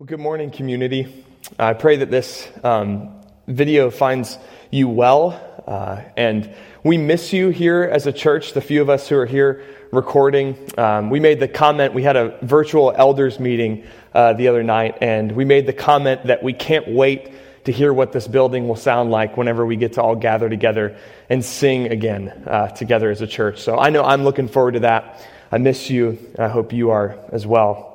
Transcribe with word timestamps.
Well, 0.00 0.06
good 0.06 0.18
morning, 0.18 0.50
community. 0.50 1.26
I 1.58 1.74
pray 1.74 1.96
that 1.96 2.10
this 2.10 2.48
um, 2.64 3.20
video 3.46 3.90
finds 3.90 4.38
you 4.70 4.88
well. 4.88 5.38
Uh, 5.66 6.00
and 6.16 6.54
we 6.82 6.96
miss 6.96 7.34
you 7.34 7.50
here 7.50 7.82
as 7.82 8.06
a 8.06 8.12
church, 8.14 8.54
the 8.54 8.62
few 8.62 8.80
of 8.80 8.88
us 8.88 9.10
who 9.10 9.18
are 9.18 9.26
here 9.26 9.62
recording. 9.92 10.56
Um, 10.78 11.10
we 11.10 11.20
made 11.20 11.38
the 11.38 11.48
comment, 11.48 11.92
we 11.92 12.02
had 12.02 12.16
a 12.16 12.38
virtual 12.40 12.94
elders 12.96 13.38
meeting 13.38 13.84
uh, 14.14 14.32
the 14.32 14.48
other 14.48 14.62
night, 14.62 14.96
and 15.02 15.32
we 15.32 15.44
made 15.44 15.66
the 15.66 15.74
comment 15.74 16.28
that 16.28 16.42
we 16.42 16.54
can't 16.54 16.88
wait 16.88 17.30
to 17.66 17.70
hear 17.70 17.92
what 17.92 18.10
this 18.10 18.26
building 18.26 18.68
will 18.68 18.76
sound 18.76 19.10
like 19.10 19.36
whenever 19.36 19.66
we 19.66 19.76
get 19.76 19.92
to 19.92 20.02
all 20.02 20.16
gather 20.16 20.48
together 20.48 20.96
and 21.28 21.44
sing 21.44 21.88
again 21.92 22.30
uh, 22.46 22.68
together 22.68 23.10
as 23.10 23.20
a 23.20 23.26
church. 23.26 23.60
So 23.60 23.78
I 23.78 23.90
know 23.90 24.02
I'm 24.02 24.24
looking 24.24 24.48
forward 24.48 24.72
to 24.72 24.80
that. 24.80 25.28
I 25.52 25.58
miss 25.58 25.90
you, 25.90 26.18
and 26.36 26.38
I 26.38 26.48
hope 26.48 26.72
you 26.72 26.88
are 26.88 27.18
as 27.32 27.46
well. 27.46 27.89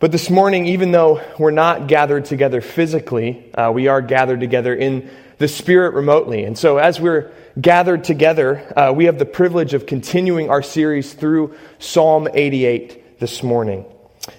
But 0.00 0.12
this 0.12 0.30
morning, 0.30 0.66
even 0.68 0.92
though 0.92 1.20
we're 1.38 1.50
not 1.50 1.86
gathered 1.86 2.24
together 2.24 2.62
physically, 2.62 3.52
uh, 3.52 3.70
we 3.70 3.88
are 3.88 4.00
gathered 4.00 4.40
together 4.40 4.74
in 4.74 5.10
the 5.36 5.46
Spirit 5.46 5.92
remotely. 5.92 6.44
And 6.44 6.56
so, 6.56 6.78
as 6.78 6.98
we're 6.98 7.30
gathered 7.60 8.02
together, 8.04 8.72
uh, 8.78 8.94
we 8.96 9.04
have 9.04 9.18
the 9.18 9.26
privilege 9.26 9.74
of 9.74 9.84
continuing 9.84 10.48
our 10.48 10.62
series 10.62 11.12
through 11.12 11.54
Psalm 11.78 12.28
88 12.32 13.20
this 13.20 13.42
morning. 13.42 13.84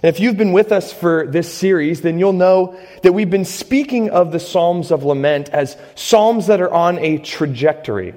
And 0.02 0.16
if 0.16 0.20
you've 0.20 0.36
been 0.36 0.52
with 0.52 0.72
us 0.72 0.92
for 0.92 1.28
this 1.28 1.54
series, 1.54 2.02
then 2.02 2.18
you'll 2.18 2.34
know 2.34 2.76
that 3.04 3.14
we've 3.14 3.30
been 3.30 3.46
speaking 3.46 4.10
of 4.10 4.32
the 4.32 4.40
Psalms 4.40 4.90
of 4.90 5.04
Lament 5.04 5.50
as 5.50 5.78
Psalms 5.94 6.48
that 6.48 6.60
are 6.60 6.74
on 6.74 6.98
a 6.98 7.20
trajectory, 7.20 8.16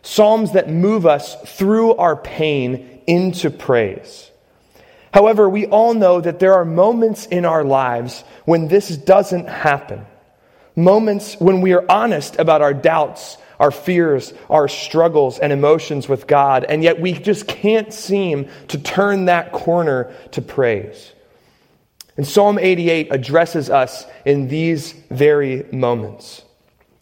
Psalms 0.00 0.52
that 0.52 0.70
move 0.70 1.04
us 1.04 1.36
through 1.58 1.96
our 1.96 2.16
pain 2.16 3.02
into 3.06 3.50
praise. 3.50 4.30
However, 5.16 5.48
we 5.48 5.64
all 5.64 5.94
know 5.94 6.20
that 6.20 6.40
there 6.40 6.52
are 6.52 6.66
moments 6.66 7.24
in 7.24 7.46
our 7.46 7.64
lives 7.64 8.22
when 8.44 8.68
this 8.68 8.94
doesn't 8.94 9.48
happen. 9.48 10.04
Moments 10.76 11.36
when 11.40 11.62
we 11.62 11.72
are 11.72 11.86
honest 11.90 12.38
about 12.38 12.60
our 12.60 12.74
doubts, 12.74 13.38
our 13.58 13.70
fears, 13.70 14.34
our 14.50 14.68
struggles, 14.68 15.38
and 15.38 15.54
emotions 15.54 16.06
with 16.06 16.26
God, 16.26 16.64
and 16.64 16.82
yet 16.82 17.00
we 17.00 17.14
just 17.14 17.48
can't 17.48 17.94
seem 17.94 18.50
to 18.68 18.76
turn 18.76 19.24
that 19.24 19.52
corner 19.52 20.14
to 20.32 20.42
praise. 20.42 21.12
And 22.18 22.26
Psalm 22.28 22.58
88 22.58 23.08
addresses 23.10 23.70
us 23.70 24.04
in 24.26 24.48
these 24.48 24.92
very 25.10 25.64
moments. 25.72 26.42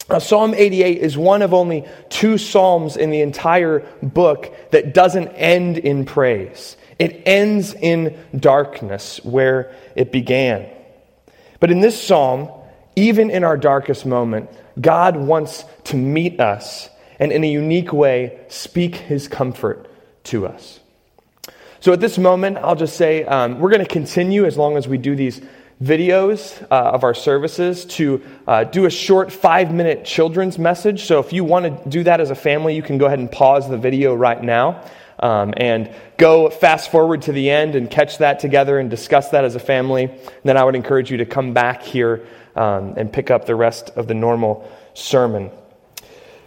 Now, 0.09 0.19
Psalm 0.19 0.53
88 0.53 0.99
is 0.99 1.17
one 1.17 1.41
of 1.41 1.53
only 1.53 1.83
two 2.07 2.37
Psalms 2.37 2.95
in 2.95 3.09
the 3.09 3.19
entire 3.19 3.79
book 4.01 4.55
that 4.71 4.93
doesn't 4.93 5.27
end 5.33 5.77
in 5.79 6.05
praise. 6.05 6.77
It 6.97 7.23
ends 7.25 7.73
in 7.73 8.17
darkness 8.35 9.23
where 9.23 9.75
it 9.95 10.11
began. 10.11 10.69
But 11.59 11.71
in 11.71 11.81
this 11.81 12.01
psalm, 12.01 12.49
even 12.95 13.29
in 13.29 13.43
our 13.43 13.57
darkest 13.57 14.05
moment, 14.05 14.49
God 14.79 15.17
wants 15.17 15.65
to 15.85 15.97
meet 15.97 16.39
us 16.39 16.89
and 17.19 17.31
in 17.31 17.43
a 17.43 17.47
unique 17.51 17.93
way 17.93 18.39
speak 18.47 18.95
his 18.95 19.27
comfort 19.27 19.89
to 20.25 20.47
us. 20.47 20.79
So 21.79 21.93
at 21.93 21.99
this 21.99 22.17
moment, 22.17 22.57
I'll 22.57 22.75
just 22.75 22.97
say 22.97 23.23
um, 23.25 23.59
we're 23.59 23.69
going 23.69 23.85
to 23.85 23.91
continue 23.91 24.45
as 24.45 24.57
long 24.57 24.75
as 24.75 24.87
we 24.87 24.97
do 24.97 25.15
these 25.15 25.41
videos 25.83 26.61
uh, 26.71 26.75
of 26.75 27.03
our 27.03 27.13
services 27.13 27.85
to 27.85 28.23
uh, 28.47 28.63
do 28.63 28.85
a 28.85 28.89
short 28.89 29.31
five 29.31 29.73
minute 29.73 30.05
children's 30.05 30.57
message. 30.57 31.03
So 31.03 31.19
if 31.19 31.33
you 31.33 31.43
want 31.43 31.83
to 31.83 31.89
do 31.89 32.03
that 32.03 32.21
as 32.21 32.31
a 32.31 32.35
family, 32.35 32.75
you 32.75 32.81
can 32.81 32.97
go 32.97 33.05
ahead 33.05 33.19
and 33.19 33.31
pause 33.31 33.69
the 33.69 33.77
video 33.77 34.15
right 34.15 34.41
now 34.41 34.83
um, 35.19 35.53
and 35.57 35.93
go 36.17 36.49
fast 36.49 36.91
forward 36.91 37.23
to 37.23 37.31
the 37.31 37.49
end 37.49 37.75
and 37.75 37.89
catch 37.89 38.17
that 38.19 38.39
together 38.39 38.79
and 38.79 38.89
discuss 38.89 39.29
that 39.29 39.45
as 39.45 39.55
a 39.55 39.59
family. 39.59 40.11
Then 40.43 40.57
I 40.57 40.63
would 40.63 40.75
encourage 40.75 41.11
you 41.11 41.17
to 41.17 41.25
come 41.25 41.53
back 41.53 41.83
here 41.83 42.25
um, 42.55 42.93
and 42.97 43.11
pick 43.11 43.31
up 43.31 43.45
the 43.45 43.55
rest 43.55 43.91
of 43.91 44.07
the 44.07 44.13
normal 44.13 44.69
sermon. 44.93 45.51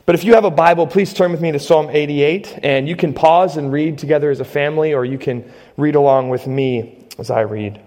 But 0.07 0.15
if 0.15 0.25
you 0.25 0.35
have 0.35 0.45
a 0.45 0.51
Bible, 0.51 0.87
please 0.87 1.13
turn 1.13 1.33
with 1.33 1.43
me 1.43 1.53
to 1.53 1.59
Psalm 1.59 1.91
88, 1.91 2.61
and 2.63 2.89
you 2.89 2.97
can 2.97 3.13
pause 3.13 3.59
and 3.59 3.71
read 3.71 3.99
together 3.99 4.31
as 4.31 4.41
a 4.41 4.45
family, 4.45 4.95
or 4.95 5.05
you 5.05 5.19
can 5.19 5.53
read 5.77 5.97
along 5.97 6.31
with 6.31 6.47
me 6.47 7.07
as 7.19 7.31
I 7.31 7.41
read. 7.41 7.79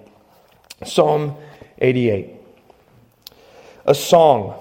Psalm 0.85 1.35
88. 1.79 2.35
A 3.85 3.95
song, 3.95 4.53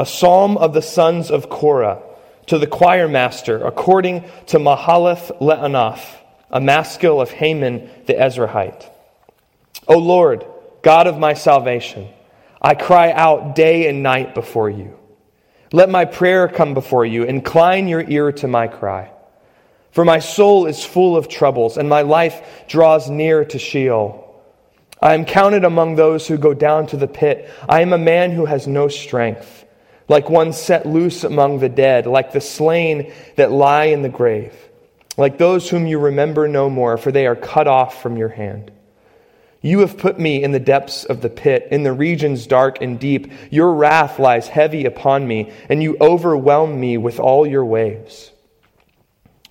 a 0.00 0.04
psalm 0.04 0.56
of 0.56 0.74
the 0.74 0.82
sons 0.82 1.30
of 1.30 1.48
Korah 1.48 2.02
to 2.46 2.58
the 2.58 2.66
choir 2.66 3.08
master 3.08 3.64
according 3.64 4.24
to 4.46 4.58
Mahalath 4.58 5.38
Leannoth, 5.40 6.04
a 6.50 6.60
maskil 6.60 7.20
of 7.20 7.30
Heman 7.30 7.90
the 8.06 8.14
Ezrahite. 8.14 8.88
O 9.88 9.98
Lord, 9.98 10.46
God 10.82 11.06
of 11.06 11.18
my 11.18 11.34
salvation, 11.34 12.08
I 12.62 12.74
cry 12.74 13.12
out 13.12 13.54
day 13.54 13.88
and 13.88 14.02
night 14.02 14.34
before 14.34 14.70
you. 14.70 14.98
Let 15.72 15.90
my 15.90 16.04
prayer 16.04 16.48
come 16.48 16.74
before 16.74 17.04
you. 17.04 17.24
Incline 17.24 17.88
your 17.88 18.08
ear 18.08 18.32
to 18.32 18.48
my 18.48 18.68
cry. 18.68 19.10
For 19.90 20.04
my 20.04 20.20
soul 20.20 20.66
is 20.66 20.84
full 20.84 21.16
of 21.16 21.28
troubles, 21.28 21.76
and 21.76 21.88
my 21.88 22.02
life 22.02 22.64
draws 22.68 23.10
near 23.10 23.44
to 23.46 23.58
Sheol. 23.58 24.22
I 25.00 25.14
am 25.14 25.24
counted 25.24 25.64
among 25.64 25.96
those 25.96 26.26
who 26.26 26.38
go 26.38 26.54
down 26.54 26.86
to 26.88 26.96
the 26.96 27.08
pit. 27.08 27.50
I 27.68 27.82
am 27.82 27.92
a 27.92 27.98
man 27.98 28.30
who 28.30 28.46
has 28.46 28.66
no 28.66 28.88
strength 28.88 29.65
like 30.08 30.30
one 30.30 30.52
set 30.52 30.86
loose 30.86 31.24
among 31.24 31.58
the 31.58 31.68
dead, 31.68 32.06
like 32.06 32.32
the 32.32 32.40
slain 32.40 33.12
that 33.36 33.50
lie 33.50 33.86
in 33.86 34.02
the 34.02 34.08
grave, 34.08 34.54
like 35.16 35.38
those 35.38 35.68
whom 35.68 35.86
you 35.86 35.98
remember 35.98 36.46
no 36.46 36.70
more, 36.70 36.96
for 36.96 37.10
they 37.10 37.26
are 37.26 37.36
cut 37.36 37.66
off 37.66 38.02
from 38.02 38.16
your 38.16 38.28
hand. 38.28 38.70
You 39.62 39.80
have 39.80 39.98
put 39.98 40.20
me 40.20 40.44
in 40.44 40.52
the 40.52 40.60
depths 40.60 41.04
of 41.04 41.22
the 41.22 41.28
pit, 41.28 41.68
in 41.72 41.82
the 41.82 41.92
regions 41.92 42.46
dark 42.46 42.80
and 42.80 43.00
deep. 43.00 43.32
Your 43.50 43.72
wrath 43.72 44.18
lies 44.20 44.46
heavy 44.46 44.84
upon 44.84 45.26
me, 45.26 45.52
and 45.68 45.82
you 45.82 45.96
overwhelm 46.00 46.78
me 46.78 46.98
with 46.98 47.18
all 47.18 47.46
your 47.46 47.64
waves. 47.64 48.30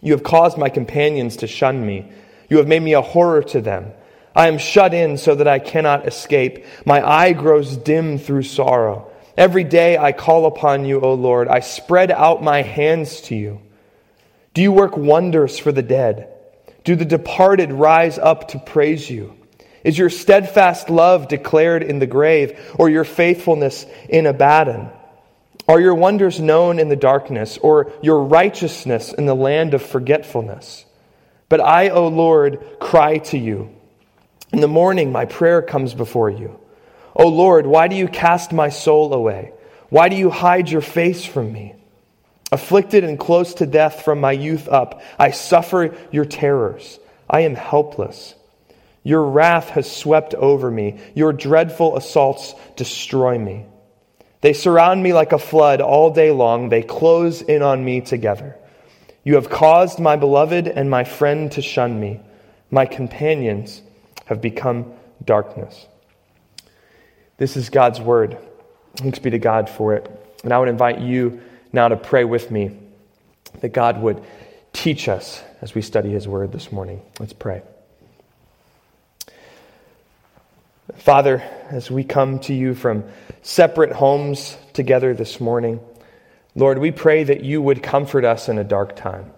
You 0.02 0.14
have 0.14 0.24
caused 0.24 0.58
my 0.58 0.70
companions 0.70 1.38
to 1.38 1.48
shun 1.48 1.86
me. 1.86 2.12
You 2.48 2.58
have 2.58 2.68
made 2.68 2.82
me 2.82 2.94
a 2.94 3.02
horror 3.02 3.44
to 3.44 3.60
them. 3.60 3.92
I 4.36 4.48
am 4.48 4.58
shut 4.58 4.94
in 4.94 5.18
so 5.18 5.36
that 5.36 5.48
I 5.48 5.60
cannot 5.60 6.08
escape. 6.08 6.64
My 6.86 7.06
eye 7.06 7.34
grows 7.34 7.76
dim 7.76 8.18
through 8.18 8.44
sorrow. 8.44 9.12
Every 9.38 9.64
day 9.64 9.98
I 9.98 10.14
call 10.14 10.46
upon 10.46 10.86
you, 10.86 11.02
O 11.02 11.14
Lord. 11.14 11.48
I 11.48 11.60
spread 11.60 12.12
out 12.12 12.42
my 12.42 12.62
hands 12.62 13.22
to 13.22 13.36
you. 13.36 13.62
Do 14.54 14.62
you 14.62 14.72
work 14.72 14.96
wonders 14.96 15.60
for 15.60 15.72
the 15.72 15.82
dead? 15.82 16.30
Do 16.86 16.96
the 16.96 17.06
departed 17.06 17.74
rise 17.74 18.18
up 18.18 18.48
to 18.50 18.60
praise 18.60 19.10
you? 19.10 19.36
Is 19.84 19.98
your 19.98 20.10
steadfast 20.10 20.90
love 20.90 21.28
declared 21.28 21.84
in 21.84 22.00
the 22.00 22.08
grave, 22.08 22.74
or 22.80 22.90
your 22.90 23.04
faithfulness 23.04 23.86
in 24.08 24.26
Abaddon? 24.26 24.90
Are 25.68 25.82
your 25.82 25.96
wonders 25.96 26.40
known 26.40 26.80
in 26.80 26.90
the 26.90 26.96
darkness, 26.96 27.58
or 27.58 27.92
your 28.02 28.24
righteousness 28.24 29.14
in 29.14 29.26
the 29.26 29.36
land 29.36 29.74
of 29.74 29.82
forgetfulness? 29.82 30.86
But 31.50 31.60
I, 31.60 31.90
O 31.90 32.08
Lord, 32.08 32.66
cry 32.80 33.18
to 33.18 33.38
you. 33.38 33.76
In 34.54 34.62
the 34.62 34.68
morning, 34.68 35.12
my 35.12 35.26
prayer 35.26 35.62
comes 35.62 35.94
before 35.94 36.30
you. 36.30 36.60
O 37.16 37.28
Lord, 37.28 37.66
why 37.66 37.88
do 37.88 37.96
you 37.96 38.08
cast 38.08 38.52
my 38.52 38.70
soul 38.70 39.14
away? 39.14 39.54
Why 39.90 40.10
do 40.10 40.16
you 40.16 40.30
hide 40.30 40.70
your 40.70 40.82
face 40.82 41.24
from 41.24 41.54
me? 41.54 41.76
Afflicted 42.52 43.04
and 43.04 43.18
close 43.20 43.56
to 43.56 43.66
death 43.66 44.04
from 44.04 44.20
my 44.20 44.32
youth 44.32 44.68
up, 44.68 45.02
I 45.18 45.32
suffer 45.32 45.96
your 46.12 46.26
terrors. 46.26 47.00
I 47.30 47.42
am 47.42 47.56
helpless. 47.56 48.36
Your 49.04 49.24
wrath 49.24 49.70
has 49.70 49.90
swept 49.90 50.34
over 50.34 50.70
me. 50.70 51.00
Your 51.14 51.32
dreadful 51.32 51.96
assaults 51.96 52.54
destroy 52.76 53.38
me. 53.38 53.66
They 54.42 54.54
surround 54.54 55.02
me 55.02 55.14
like 55.14 55.32
a 55.32 55.40
flood 55.40 55.82
all 55.82 56.12
day 56.12 56.32
long. 56.32 56.70
They 56.70 56.82
close 56.82 57.42
in 57.42 57.62
on 57.62 57.84
me 57.84 58.02
together. 58.02 58.56
You 59.24 59.36
have 59.36 59.50
caused 59.50 60.00
my 60.00 60.16
beloved 60.16 60.68
and 60.68 60.90
my 60.90 61.04
friend 61.04 61.52
to 61.54 61.62
shun 61.62 62.00
me. 62.00 62.20
My 62.70 62.86
companions 62.86 63.82
have 64.26 64.42
become 64.42 64.94
darkness. 65.24 65.88
This 67.38 67.58
is 67.58 67.70
God's 67.70 68.00
word. 68.00 68.38
Thanks 68.96 69.20
be 69.20 69.30
to 69.30 69.40
God 69.40 69.70
for 69.70 69.94
it. 69.94 70.10
And 70.44 70.54
I 70.54 70.60
would 70.60 70.70
invite 70.70 71.00
you 71.00 71.42
now 71.74 71.90
to 71.90 71.98
pray 71.98 72.24
with 72.24 72.50
me 72.50 72.78
that 73.62 73.70
God 73.70 74.02
would 74.02 74.24
teach 74.72 75.10
us 75.10 75.44
as 75.62 75.76
we 75.76 75.82
study 75.82 76.12
his 76.12 76.28
word 76.28 76.52
this 76.52 76.72
morning. 76.72 77.02
Let's 77.20 77.34
pray. 77.34 77.62
Father, 80.96 81.44
as 81.70 81.92
we 81.92 82.04
come 82.04 82.40
to 82.40 82.54
you 82.54 82.74
from 82.74 83.04
separate 83.42 83.92
homes 83.92 84.58
together 84.74 85.14
this 85.14 85.40
morning, 85.40 85.80
Lord, 86.56 86.78
we 86.78 86.92
pray 86.92 87.24
that 87.26 87.44
you 87.44 87.62
would 87.62 87.84
comfort 87.84 88.24
us 88.24 88.48
in 88.48 88.58
a 88.58 88.64
dark 88.64 88.96
time. 88.96 89.32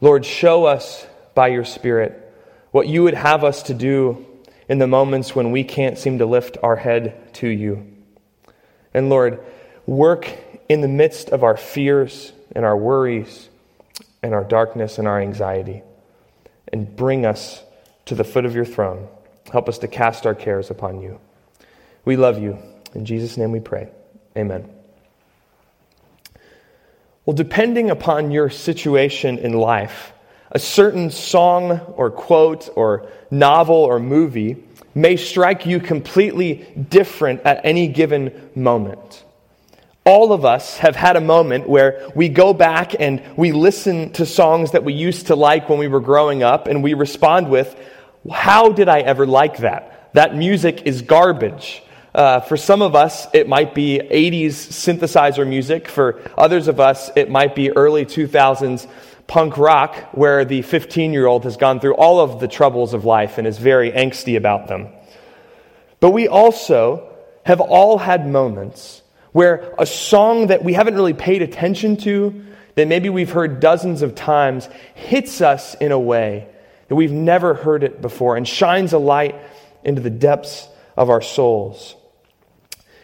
Lord, 0.00 0.24
show 0.24 0.64
us 0.64 1.06
by 1.34 1.48
your 1.48 1.64
Spirit 1.64 2.26
what 2.72 2.88
you 2.88 3.02
would 3.04 3.14
have 3.14 3.44
us 3.44 3.64
to 3.64 3.74
do 3.74 4.26
in 4.70 4.78
the 4.78 4.86
moments 4.86 5.34
when 5.34 5.50
we 5.50 5.64
can't 5.64 5.98
seem 5.98 6.18
to 6.18 6.26
lift 6.26 6.56
our 6.62 6.76
head 6.76 7.34
to 7.34 7.48
you. 7.48 7.84
And 8.94 9.10
Lord, 9.10 9.44
work 9.84 10.32
in 10.68 10.80
the 10.80 10.86
midst 10.86 11.30
of 11.30 11.42
our 11.42 11.56
fears 11.56 12.32
and 12.54 12.64
our 12.64 12.76
worries 12.76 13.48
and 14.22 14.32
our 14.32 14.44
darkness 14.44 14.98
and 14.98 15.08
our 15.08 15.20
anxiety 15.20 15.82
and 16.72 16.94
bring 16.94 17.26
us 17.26 17.60
to 18.06 18.14
the 18.14 18.22
foot 18.22 18.46
of 18.46 18.54
your 18.54 18.64
throne. 18.64 19.08
Help 19.50 19.68
us 19.68 19.78
to 19.78 19.88
cast 19.88 20.24
our 20.24 20.36
cares 20.36 20.70
upon 20.70 21.02
you. 21.02 21.18
We 22.04 22.14
love 22.14 22.40
you. 22.40 22.56
In 22.94 23.04
Jesus' 23.04 23.36
name 23.36 23.50
we 23.50 23.58
pray. 23.58 23.88
Amen. 24.36 24.70
Well, 27.26 27.34
depending 27.34 27.90
upon 27.90 28.30
your 28.30 28.50
situation 28.50 29.38
in 29.38 29.52
life, 29.52 30.12
a 30.50 30.58
certain 30.58 31.10
song 31.10 31.78
or 31.96 32.10
quote 32.10 32.68
or 32.74 33.08
novel 33.30 33.76
or 33.76 34.00
movie 34.00 34.56
may 34.94 35.16
strike 35.16 35.66
you 35.66 35.78
completely 35.78 36.66
different 36.88 37.40
at 37.42 37.60
any 37.64 37.86
given 37.86 38.50
moment. 38.54 39.24
All 40.04 40.32
of 40.32 40.44
us 40.44 40.78
have 40.78 40.96
had 40.96 41.16
a 41.16 41.20
moment 41.20 41.68
where 41.68 42.10
we 42.16 42.28
go 42.28 42.52
back 42.52 42.94
and 42.98 43.22
we 43.36 43.52
listen 43.52 44.12
to 44.14 44.26
songs 44.26 44.72
that 44.72 44.82
we 44.82 44.92
used 44.92 45.28
to 45.28 45.36
like 45.36 45.68
when 45.68 45.78
we 45.78 45.88
were 45.88 46.00
growing 46.00 46.42
up 46.42 46.66
and 46.66 46.82
we 46.82 46.94
respond 46.94 47.48
with, 47.48 47.76
How 48.30 48.70
did 48.70 48.88
I 48.88 49.00
ever 49.00 49.26
like 49.26 49.58
that? 49.58 50.10
That 50.14 50.34
music 50.34 50.82
is 50.84 51.02
garbage. 51.02 51.82
Uh, 52.12 52.40
for 52.40 52.56
some 52.56 52.82
of 52.82 52.96
us, 52.96 53.28
it 53.32 53.48
might 53.48 53.72
be 53.72 54.00
80s 54.00 54.50
synthesizer 54.50 55.46
music. 55.46 55.86
For 55.86 56.20
others 56.36 56.66
of 56.66 56.80
us, 56.80 57.10
it 57.14 57.30
might 57.30 57.54
be 57.54 57.70
early 57.70 58.04
2000s 58.04 58.88
punk 59.30 59.56
rock, 59.58 59.94
where 60.10 60.44
the 60.44 60.60
15 60.60 61.12
year 61.12 61.24
old 61.24 61.44
has 61.44 61.56
gone 61.56 61.78
through 61.78 61.94
all 61.94 62.18
of 62.18 62.40
the 62.40 62.48
troubles 62.48 62.94
of 62.94 63.04
life 63.04 63.38
and 63.38 63.46
is 63.46 63.58
very 63.58 63.92
angsty 63.92 64.36
about 64.36 64.66
them. 64.66 64.88
But 66.00 66.10
we 66.10 66.26
also 66.26 67.08
have 67.46 67.60
all 67.60 67.96
had 67.96 68.26
moments 68.26 69.02
where 69.30 69.72
a 69.78 69.86
song 69.86 70.48
that 70.48 70.64
we 70.64 70.72
haven't 70.72 70.96
really 70.96 71.14
paid 71.14 71.42
attention 71.42 71.96
to, 71.98 72.44
that 72.74 72.88
maybe 72.88 73.08
we've 73.08 73.30
heard 73.30 73.60
dozens 73.60 74.02
of 74.02 74.16
times, 74.16 74.68
hits 74.96 75.40
us 75.40 75.76
in 75.76 75.92
a 75.92 75.98
way 75.98 76.48
that 76.88 76.96
we've 76.96 77.12
never 77.12 77.54
heard 77.54 77.84
it 77.84 78.02
before 78.02 78.36
and 78.36 78.48
shines 78.48 78.92
a 78.92 78.98
light 78.98 79.36
into 79.84 80.00
the 80.00 80.10
depths 80.10 80.68
of 80.96 81.08
our 81.08 81.22
souls. 81.22 81.94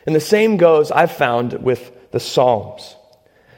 And 0.06 0.14
the 0.14 0.20
same 0.20 0.56
goes, 0.56 0.90
I've 0.90 1.12
found, 1.12 1.52
with 1.52 2.10
the 2.10 2.18
Psalms. 2.18 2.96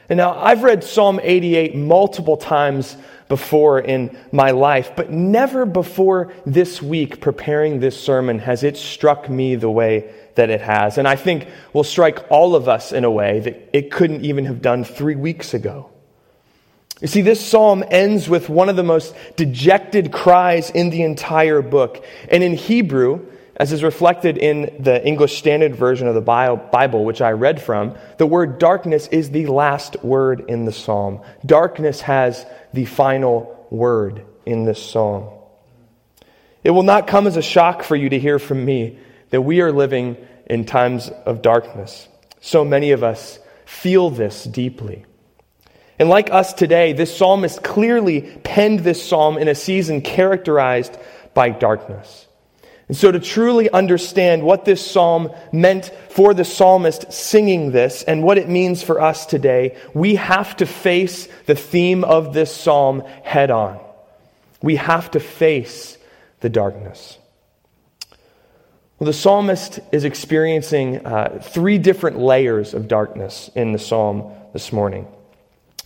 And 0.09 0.17
now, 0.17 0.33
I've 0.37 0.63
read 0.63 0.83
Psalm 0.83 1.19
88 1.21 1.75
multiple 1.75 2.35
times 2.35 2.97
before 3.27 3.79
in 3.79 4.17
my 4.31 4.51
life, 4.51 4.91
but 4.95 5.11
never 5.11 5.65
before 5.65 6.33
this 6.47 6.81
week 6.81 7.21
preparing 7.21 7.79
this 7.79 8.01
sermon 8.01 8.39
has 8.39 8.63
it 8.63 8.75
struck 8.75 9.29
me 9.29 9.55
the 9.55 9.69
way 9.69 10.11
that 10.33 10.49
it 10.49 10.61
has. 10.61 10.97
And 10.97 11.07
I 11.07 11.15
think 11.15 11.47
will 11.73 11.83
strike 11.83 12.25
all 12.31 12.55
of 12.55 12.67
us 12.67 12.91
in 12.91 13.03
a 13.03 13.11
way 13.11 13.39
that 13.41 13.69
it 13.71 13.91
couldn't 13.91 14.25
even 14.25 14.45
have 14.45 14.63
done 14.63 14.83
three 14.83 15.15
weeks 15.15 15.53
ago. 15.53 15.91
You 17.01 17.07
see, 17.07 17.21
this 17.21 17.45
psalm 17.45 17.83
ends 17.89 18.27
with 18.27 18.49
one 18.49 18.67
of 18.67 18.75
the 18.75 18.83
most 18.83 19.15
dejected 19.37 20.11
cries 20.11 20.69
in 20.71 20.89
the 20.89 21.03
entire 21.03 21.61
book. 21.61 22.03
And 22.29 22.43
in 22.43 22.53
Hebrew, 22.53 23.25
as 23.59 23.73
is 23.73 23.83
reflected 23.83 24.37
in 24.37 24.73
the 24.79 25.05
English 25.05 25.37
Standard 25.37 25.75
Version 25.75 26.07
of 26.07 26.15
the 26.15 26.21
Bible, 26.21 27.03
which 27.03 27.21
I 27.21 27.31
read 27.31 27.61
from, 27.61 27.95
the 28.17 28.25
word 28.25 28.57
darkness 28.57 29.07
is 29.07 29.31
the 29.31 29.47
last 29.47 30.01
word 30.01 30.45
in 30.47 30.63
the 30.63 30.71
psalm. 30.71 31.21
Darkness 31.45 31.99
has 32.01 32.45
the 32.73 32.85
final 32.85 33.67
word 33.69 34.25
in 34.45 34.63
this 34.63 34.81
psalm. 34.81 35.29
It 36.63 36.71
will 36.71 36.83
not 36.83 37.07
come 37.07 37.27
as 37.27 37.35
a 37.35 37.41
shock 37.41 37.83
for 37.83 37.97
you 37.97 38.09
to 38.09 38.19
hear 38.19 38.39
from 38.39 38.63
me 38.63 38.97
that 39.29 39.41
we 39.41 39.59
are 39.59 39.73
living 39.73 40.15
in 40.45 40.65
times 40.65 41.09
of 41.25 41.41
darkness. 41.41 42.07
So 42.39 42.63
many 42.63 42.91
of 42.91 43.03
us 43.03 43.39
feel 43.65 44.09
this 44.09 44.45
deeply. 44.45 45.05
And 45.99 46.07
like 46.07 46.31
us 46.31 46.53
today, 46.53 46.93
this 46.93 47.15
psalmist 47.15 47.61
clearly 47.61 48.21
penned 48.21 48.79
this 48.79 49.05
psalm 49.05 49.37
in 49.37 49.49
a 49.49 49.55
season 49.55 50.01
characterized 50.01 50.97
by 51.33 51.49
darkness. 51.49 52.25
And 52.89 52.97
so, 52.97 53.11
to 53.11 53.19
truly 53.19 53.69
understand 53.69 54.41
what 54.41 54.65
this 54.65 54.85
psalm 54.85 55.29
meant 55.51 55.91
for 56.09 56.33
the 56.33 56.43
psalmist 56.43 57.13
singing 57.13 57.71
this 57.71 58.01
and 58.01 58.23
what 58.23 58.39
it 58.39 58.49
means 58.49 58.81
for 58.81 58.99
us 58.99 59.27
today, 59.27 59.77
we 59.93 60.15
have 60.15 60.57
to 60.57 60.65
face 60.65 61.27
the 61.45 61.53
theme 61.53 62.03
of 62.03 62.33
this 62.33 62.53
psalm 62.53 63.01
head 63.23 63.51
on. 63.51 63.79
We 64.63 64.77
have 64.77 65.11
to 65.11 65.19
face 65.19 65.99
the 66.39 66.49
darkness. 66.49 67.19
Well, 68.97 69.05
the 69.05 69.13
psalmist 69.13 69.79
is 69.91 70.03
experiencing 70.03 71.05
uh, 71.05 71.41
three 71.43 71.77
different 71.77 72.17
layers 72.17 72.73
of 72.73 72.87
darkness 72.87 73.51
in 73.55 73.71
the 73.71 73.79
psalm 73.79 74.33
this 74.51 74.73
morning. 74.73 75.07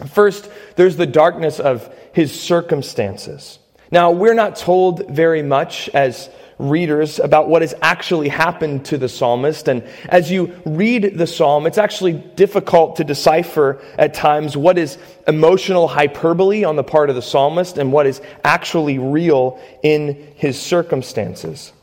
First, 0.07 0.49
there's 0.77 0.95
the 0.95 1.06
darkness 1.06 1.59
of 1.59 1.94
his 2.13 2.31
circumstances. 2.39 3.59
Now, 3.91 4.11
we're 4.11 4.33
not 4.33 4.56
told 4.56 5.07
very 5.09 5.44
much 5.44 5.89
as 5.89 6.29
readers 6.57 7.19
about 7.19 7.50
what 7.50 7.61
has 7.61 7.73
actually 7.81 8.29
happened 8.29 8.85
to 8.85 8.97
the 8.97 9.09
psalmist. 9.09 9.67
And 9.67 9.83
as 10.09 10.31
you 10.31 10.55
read 10.65 11.17
the 11.17 11.27
psalm, 11.27 11.65
it's 11.65 11.77
actually 11.77 12.13
difficult 12.13 12.97
to 12.97 13.03
decipher 13.03 13.81
at 13.97 14.13
times 14.13 14.55
what 14.55 14.77
is 14.77 14.97
emotional 15.27 15.88
hyperbole 15.88 16.63
on 16.63 16.75
the 16.75 16.83
part 16.83 17.09
of 17.09 17.15
the 17.15 17.21
psalmist 17.21 17.77
and 17.77 17.91
what 17.91 18.07
is 18.07 18.21
actually 18.44 19.00
real 19.00 19.59
in 19.81 20.33
his 20.35 20.59
circumstances. 20.59 21.73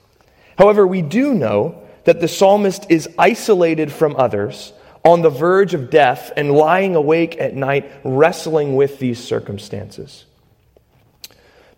However, 0.56 0.86
we 0.86 1.02
do 1.02 1.34
know 1.34 1.82
that 2.04 2.20
the 2.20 2.28
psalmist 2.28 2.86
is 2.90 3.08
isolated 3.18 3.92
from 3.92 4.16
others 4.16 4.72
on 5.04 5.22
the 5.22 5.30
verge 5.30 5.74
of 5.74 5.90
death 5.90 6.32
and 6.36 6.52
lying 6.52 6.94
awake 6.94 7.40
at 7.40 7.54
night 7.54 7.90
wrestling 8.04 8.76
with 8.76 8.98
these 8.98 9.18
circumstances. 9.18 10.26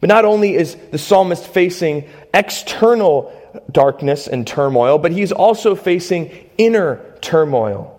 But 0.02 0.08
not 0.08 0.24
only 0.24 0.56
is 0.56 0.74
the 0.90 0.98
psalmist 0.98 1.46
facing 1.46 2.08
external 2.34 3.32
darkness 3.70 4.26
and 4.26 4.44
turmoil, 4.44 4.98
but 4.98 5.12
he's 5.12 5.30
also 5.30 5.76
facing 5.76 6.32
inner 6.58 7.00
turmoil. 7.20 7.96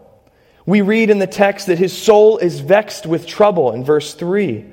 We 0.65 0.81
read 0.81 1.09
in 1.09 1.19
the 1.19 1.27
text 1.27 1.67
that 1.67 1.79
his 1.79 1.97
soul 1.97 2.39
is 2.39 2.59
vexed 2.59 3.05
with 3.05 3.25
trouble 3.25 3.71
in 3.71 3.85
verse 3.85 4.15
3. 4.15 4.65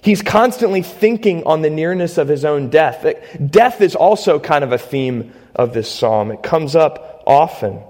He's 0.00 0.22
constantly 0.22 0.82
thinking 0.82 1.42
on 1.42 1.62
the 1.62 1.70
nearness 1.70 2.18
of 2.18 2.28
his 2.28 2.44
own 2.44 2.70
death. 2.70 3.04
Death 3.44 3.80
is 3.80 3.96
also 3.96 4.38
kind 4.38 4.62
of 4.62 4.70
a 4.70 4.78
theme 4.78 5.32
of 5.56 5.74
this 5.74 5.90
psalm, 5.90 6.30
it 6.30 6.44
comes 6.44 6.76
up 6.76 7.24
often. 7.26 7.80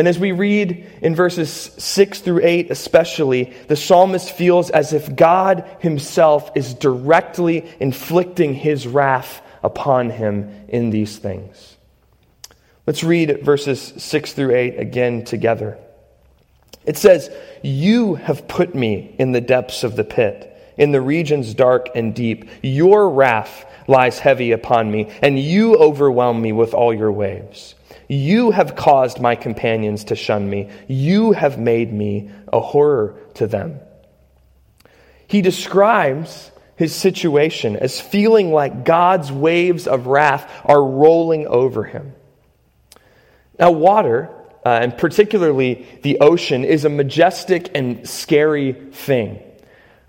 And 0.00 0.08
as 0.08 0.18
we 0.18 0.32
read 0.32 0.86
in 1.02 1.14
verses 1.14 1.50
6 1.52 2.20
through 2.20 2.40
8, 2.42 2.70
especially, 2.70 3.52
the 3.68 3.76
psalmist 3.76 4.30
feels 4.30 4.70
as 4.70 4.94
if 4.94 5.14
God 5.14 5.68
himself 5.80 6.52
is 6.54 6.72
directly 6.72 7.70
inflicting 7.78 8.54
his 8.54 8.86
wrath 8.86 9.42
upon 9.62 10.08
him 10.08 10.64
in 10.68 10.88
these 10.88 11.18
things. 11.18 11.76
Let's 12.86 13.04
read 13.04 13.44
verses 13.44 13.92
6 13.98 14.32
through 14.32 14.54
8 14.54 14.78
again 14.78 15.26
together. 15.26 15.76
It 16.86 16.96
says, 16.96 17.28
You 17.62 18.14
have 18.14 18.48
put 18.48 18.74
me 18.74 19.14
in 19.18 19.32
the 19.32 19.42
depths 19.42 19.84
of 19.84 19.96
the 19.96 20.04
pit, 20.04 20.72
in 20.78 20.92
the 20.92 21.02
regions 21.02 21.52
dark 21.52 21.90
and 21.94 22.14
deep. 22.14 22.48
Your 22.62 23.10
wrath 23.10 23.66
lies 23.86 24.18
heavy 24.18 24.52
upon 24.52 24.90
me, 24.90 25.10
and 25.20 25.38
you 25.38 25.76
overwhelm 25.76 26.40
me 26.40 26.52
with 26.52 26.72
all 26.72 26.94
your 26.94 27.12
waves. 27.12 27.74
You 28.10 28.50
have 28.50 28.74
caused 28.74 29.20
my 29.20 29.36
companions 29.36 30.02
to 30.06 30.16
shun 30.16 30.50
me. 30.50 30.68
You 30.88 31.30
have 31.30 31.60
made 31.60 31.92
me 31.92 32.28
a 32.52 32.58
horror 32.58 33.14
to 33.34 33.46
them. 33.46 33.78
He 35.28 35.42
describes 35.42 36.50
his 36.74 36.92
situation 36.92 37.76
as 37.76 38.00
feeling 38.00 38.52
like 38.52 38.84
God's 38.84 39.30
waves 39.30 39.86
of 39.86 40.08
wrath 40.08 40.50
are 40.64 40.84
rolling 40.84 41.46
over 41.46 41.84
him. 41.84 42.12
Now, 43.60 43.70
water, 43.70 44.28
uh, 44.66 44.70
and 44.82 44.98
particularly 44.98 45.86
the 46.02 46.18
ocean, 46.18 46.64
is 46.64 46.84
a 46.84 46.88
majestic 46.88 47.70
and 47.76 48.08
scary 48.08 48.72
thing. 48.72 49.40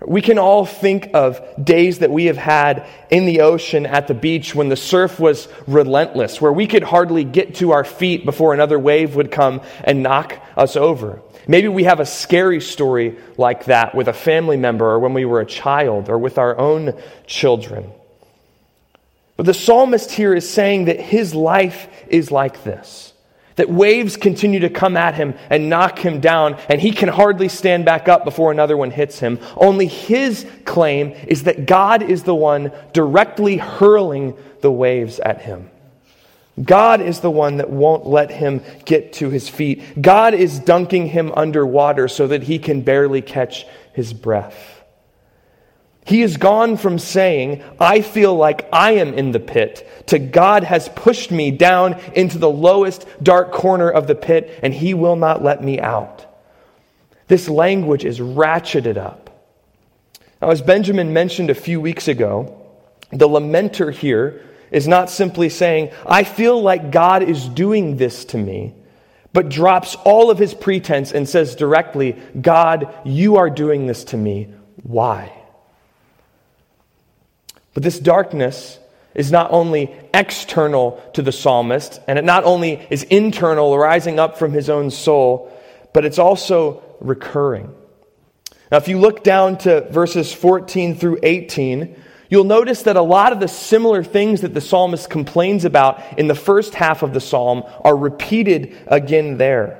We 0.06 0.22
can 0.22 0.38
all 0.38 0.64
think 0.64 1.10
of 1.14 1.40
days 1.62 1.98
that 2.00 2.10
we 2.10 2.26
have 2.26 2.36
had 2.36 2.86
in 3.10 3.26
the 3.26 3.42
ocean 3.42 3.86
at 3.86 4.08
the 4.08 4.14
beach 4.14 4.54
when 4.54 4.68
the 4.68 4.76
surf 4.76 5.20
was 5.20 5.48
relentless, 5.66 6.40
where 6.40 6.52
we 6.52 6.66
could 6.66 6.82
hardly 6.82 7.24
get 7.24 7.56
to 7.56 7.72
our 7.72 7.84
feet 7.84 8.24
before 8.24 8.54
another 8.54 8.78
wave 8.78 9.16
would 9.16 9.30
come 9.30 9.60
and 9.84 10.02
knock 10.02 10.38
us 10.56 10.76
over. 10.76 11.22
Maybe 11.46 11.68
we 11.68 11.84
have 11.84 12.00
a 12.00 12.06
scary 12.06 12.60
story 12.60 13.18
like 13.36 13.64
that 13.66 13.94
with 13.94 14.08
a 14.08 14.12
family 14.12 14.56
member 14.56 14.86
or 14.86 14.98
when 14.98 15.14
we 15.14 15.24
were 15.24 15.40
a 15.40 15.46
child 15.46 16.08
or 16.08 16.18
with 16.18 16.38
our 16.38 16.56
own 16.56 16.94
children. 17.26 17.90
But 19.36 19.46
the 19.46 19.54
psalmist 19.54 20.12
here 20.12 20.34
is 20.34 20.48
saying 20.48 20.84
that 20.84 21.00
his 21.00 21.34
life 21.34 21.88
is 22.08 22.30
like 22.30 22.62
this. 22.64 23.11
That 23.56 23.68
waves 23.68 24.16
continue 24.16 24.60
to 24.60 24.70
come 24.70 24.96
at 24.96 25.14
him 25.14 25.34
and 25.50 25.68
knock 25.68 25.98
him 25.98 26.20
down, 26.20 26.58
and 26.68 26.80
he 26.80 26.90
can 26.90 27.08
hardly 27.08 27.48
stand 27.48 27.84
back 27.84 28.08
up 28.08 28.24
before 28.24 28.50
another 28.50 28.76
one 28.76 28.90
hits 28.90 29.18
him. 29.18 29.38
Only 29.56 29.86
his 29.86 30.46
claim 30.64 31.12
is 31.26 31.44
that 31.44 31.66
God 31.66 32.02
is 32.02 32.22
the 32.22 32.34
one 32.34 32.72
directly 32.92 33.58
hurling 33.58 34.36
the 34.60 34.72
waves 34.72 35.20
at 35.20 35.42
him. 35.42 35.70
God 36.62 37.00
is 37.00 37.20
the 37.20 37.30
one 37.30 37.56
that 37.56 37.70
won't 37.70 38.06
let 38.06 38.30
him 38.30 38.62
get 38.84 39.14
to 39.14 39.30
his 39.30 39.48
feet. 39.48 40.00
God 40.00 40.34
is 40.34 40.58
dunking 40.58 41.08
him 41.08 41.32
underwater 41.34 42.08
so 42.08 42.26
that 42.26 42.42
he 42.42 42.58
can 42.58 42.82
barely 42.82 43.22
catch 43.22 43.66
his 43.94 44.12
breath. 44.12 44.81
He 46.04 46.22
has 46.22 46.36
gone 46.36 46.76
from 46.76 46.98
saying, 46.98 47.62
I 47.78 48.00
feel 48.00 48.34
like 48.34 48.68
I 48.72 48.92
am 48.92 49.14
in 49.14 49.30
the 49.30 49.40
pit, 49.40 49.88
to 50.08 50.18
God 50.18 50.64
has 50.64 50.88
pushed 50.88 51.30
me 51.30 51.52
down 51.52 52.00
into 52.14 52.38
the 52.38 52.50
lowest 52.50 53.06
dark 53.22 53.52
corner 53.52 53.88
of 53.88 54.08
the 54.08 54.16
pit, 54.16 54.58
and 54.62 54.74
He 54.74 54.94
will 54.94 55.16
not 55.16 55.44
let 55.44 55.62
me 55.62 55.80
out. 55.80 56.26
This 57.28 57.48
language 57.48 58.04
is 58.04 58.18
ratcheted 58.18 58.96
up. 58.96 59.30
Now, 60.40 60.50
as 60.50 60.60
Benjamin 60.60 61.12
mentioned 61.12 61.50
a 61.50 61.54
few 61.54 61.80
weeks 61.80 62.08
ago, 62.08 62.58
the 63.12 63.28
lamenter 63.28 63.92
here 63.92 64.44
is 64.72 64.88
not 64.88 65.08
simply 65.08 65.48
saying, 65.50 65.90
I 66.04 66.24
feel 66.24 66.60
like 66.60 66.90
God 66.90 67.22
is 67.22 67.48
doing 67.48 67.96
this 67.96 68.24
to 68.26 68.38
me, 68.38 68.74
but 69.32 69.48
drops 69.50 69.94
all 70.04 70.30
of 70.30 70.38
his 70.38 70.52
pretense 70.52 71.12
and 71.12 71.28
says 71.28 71.54
directly, 71.54 72.20
God, 72.40 72.92
you 73.04 73.36
are 73.36 73.50
doing 73.50 73.86
this 73.86 74.02
to 74.04 74.16
me. 74.16 74.52
Why? 74.82 75.32
But 77.74 77.82
this 77.82 77.98
darkness 77.98 78.78
is 79.14 79.30
not 79.30 79.50
only 79.50 79.94
external 80.14 81.02
to 81.14 81.22
the 81.22 81.32
psalmist, 81.32 82.00
and 82.06 82.18
it 82.18 82.24
not 82.24 82.44
only 82.44 82.86
is 82.90 83.02
internal, 83.04 83.76
rising 83.76 84.18
up 84.18 84.38
from 84.38 84.52
his 84.52 84.70
own 84.70 84.90
soul, 84.90 85.52
but 85.92 86.04
it's 86.04 86.18
also 86.18 86.82
recurring. 87.00 87.74
Now, 88.70 88.78
if 88.78 88.88
you 88.88 88.98
look 88.98 89.22
down 89.22 89.58
to 89.58 89.82
verses 89.90 90.32
14 90.32 90.96
through 90.96 91.18
18, 91.22 91.94
you'll 92.30 92.44
notice 92.44 92.84
that 92.84 92.96
a 92.96 93.02
lot 93.02 93.32
of 93.32 93.40
the 93.40 93.48
similar 93.48 94.02
things 94.02 94.40
that 94.40 94.54
the 94.54 94.62
psalmist 94.62 95.10
complains 95.10 95.66
about 95.66 96.18
in 96.18 96.26
the 96.26 96.34
first 96.34 96.74
half 96.74 97.02
of 97.02 97.12
the 97.12 97.20
psalm 97.20 97.64
are 97.82 97.96
repeated 97.96 98.74
again 98.86 99.36
there. 99.36 99.78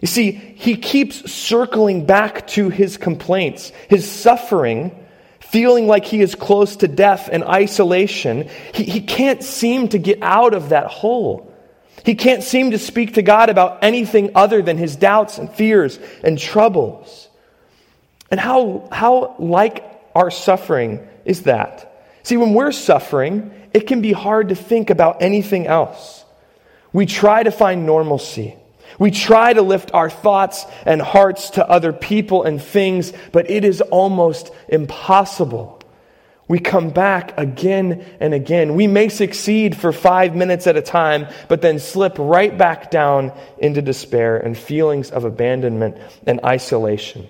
You 0.00 0.08
see, 0.08 0.32
he 0.32 0.76
keeps 0.76 1.30
circling 1.30 2.04
back 2.04 2.48
to 2.48 2.70
his 2.70 2.96
complaints, 2.96 3.70
his 3.88 4.10
suffering 4.10 5.01
feeling 5.52 5.86
like 5.86 6.06
he 6.06 6.22
is 6.22 6.34
close 6.34 6.76
to 6.76 6.88
death 6.88 7.28
and 7.30 7.44
isolation, 7.44 8.48
he, 8.72 8.84
he 8.84 9.00
can't 9.02 9.42
seem 9.42 9.88
to 9.88 9.98
get 9.98 10.18
out 10.22 10.54
of 10.54 10.70
that 10.70 10.86
hole. 10.86 11.54
He 12.06 12.14
can't 12.14 12.42
seem 12.42 12.70
to 12.70 12.78
speak 12.78 13.14
to 13.14 13.22
God 13.22 13.50
about 13.50 13.84
anything 13.84 14.30
other 14.34 14.62
than 14.62 14.78
his 14.78 14.96
doubts 14.96 15.36
and 15.36 15.52
fears 15.52 15.98
and 16.24 16.38
troubles. 16.38 17.28
And 18.30 18.40
how, 18.40 18.88
how 18.90 19.36
like 19.38 19.84
our 20.14 20.30
suffering 20.30 21.06
is 21.26 21.42
that? 21.42 22.06
See, 22.22 22.38
when 22.38 22.54
we're 22.54 22.72
suffering, 22.72 23.52
it 23.74 23.86
can 23.86 24.00
be 24.00 24.12
hard 24.12 24.48
to 24.48 24.54
think 24.54 24.88
about 24.88 25.20
anything 25.20 25.66
else. 25.66 26.24
We 26.94 27.04
try 27.04 27.42
to 27.42 27.50
find 27.50 27.84
normalcy. 27.84 28.56
We 28.98 29.10
try 29.10 29.52
to 29.52 29.62
lift 29.62 29.92
our 29.94 30.10
thoughts 30.10 30.64
and 30.84 31.00
hearts 31.00 31.50
to 31.50 31.68
other 31.68 31.92
people 31.92 32.42
and 32.44 32.62
things, 32.62 33.12
but 33.32 33.50
it 33.50 33.64
is 33.64 33.80
almost 33.80 34.50
impossible. 34.68 35.80
We 36.48 36.58
come 36.58 36.90
back 36.90 37.38
again 37.38 38.04
and 38.20 38.34
again. 38.34 38.74
We 38.74 38.86
may 38.86 39.08
succeed 39.08 39.76
for 39.76 39.92
five 39.92 40.34
minutes 40.34 40.66
at 40.66 40.76
a 40.76 40.82
time, 40.82 41.28
but 41.48 41.62
then 41.62 41.78
slip 41.78 42.16
right 42.18 42.56
back 42.56 42.90
down 42.90 43.32
into 43.58 43.80
despair 43.80 44.36
and 44.36 44.58
feelings 44.58 45.10
of 45.10 45.24
abandonment 45.24 45.96
and 46.26 46.40
isolation. 46.44 47.28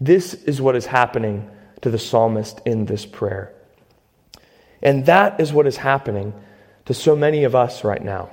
This 0.00 0.34
is 0.34 0.60
what 0.60 0.76
is 0.76 0.86
happening 0.86 1.50
to 1.82 1.90
the 1.90 1.98
psalmist 1.98 2.60
in 2.64 2.86
this 2.86 3.04
prayer. 3.04 3.52
And 4.82 5.06
that 5.06 5.40
is 5.40 5.52
what 5.52 5.66
is 5.66 5.76
happening 5.76 6.32
to 6.86 6.94
so 6.94 7.16
many 7.16 7.44
of 7.44 7.54
us 7.54 7.84
right 7.84 8.02
now. 8.02 8.30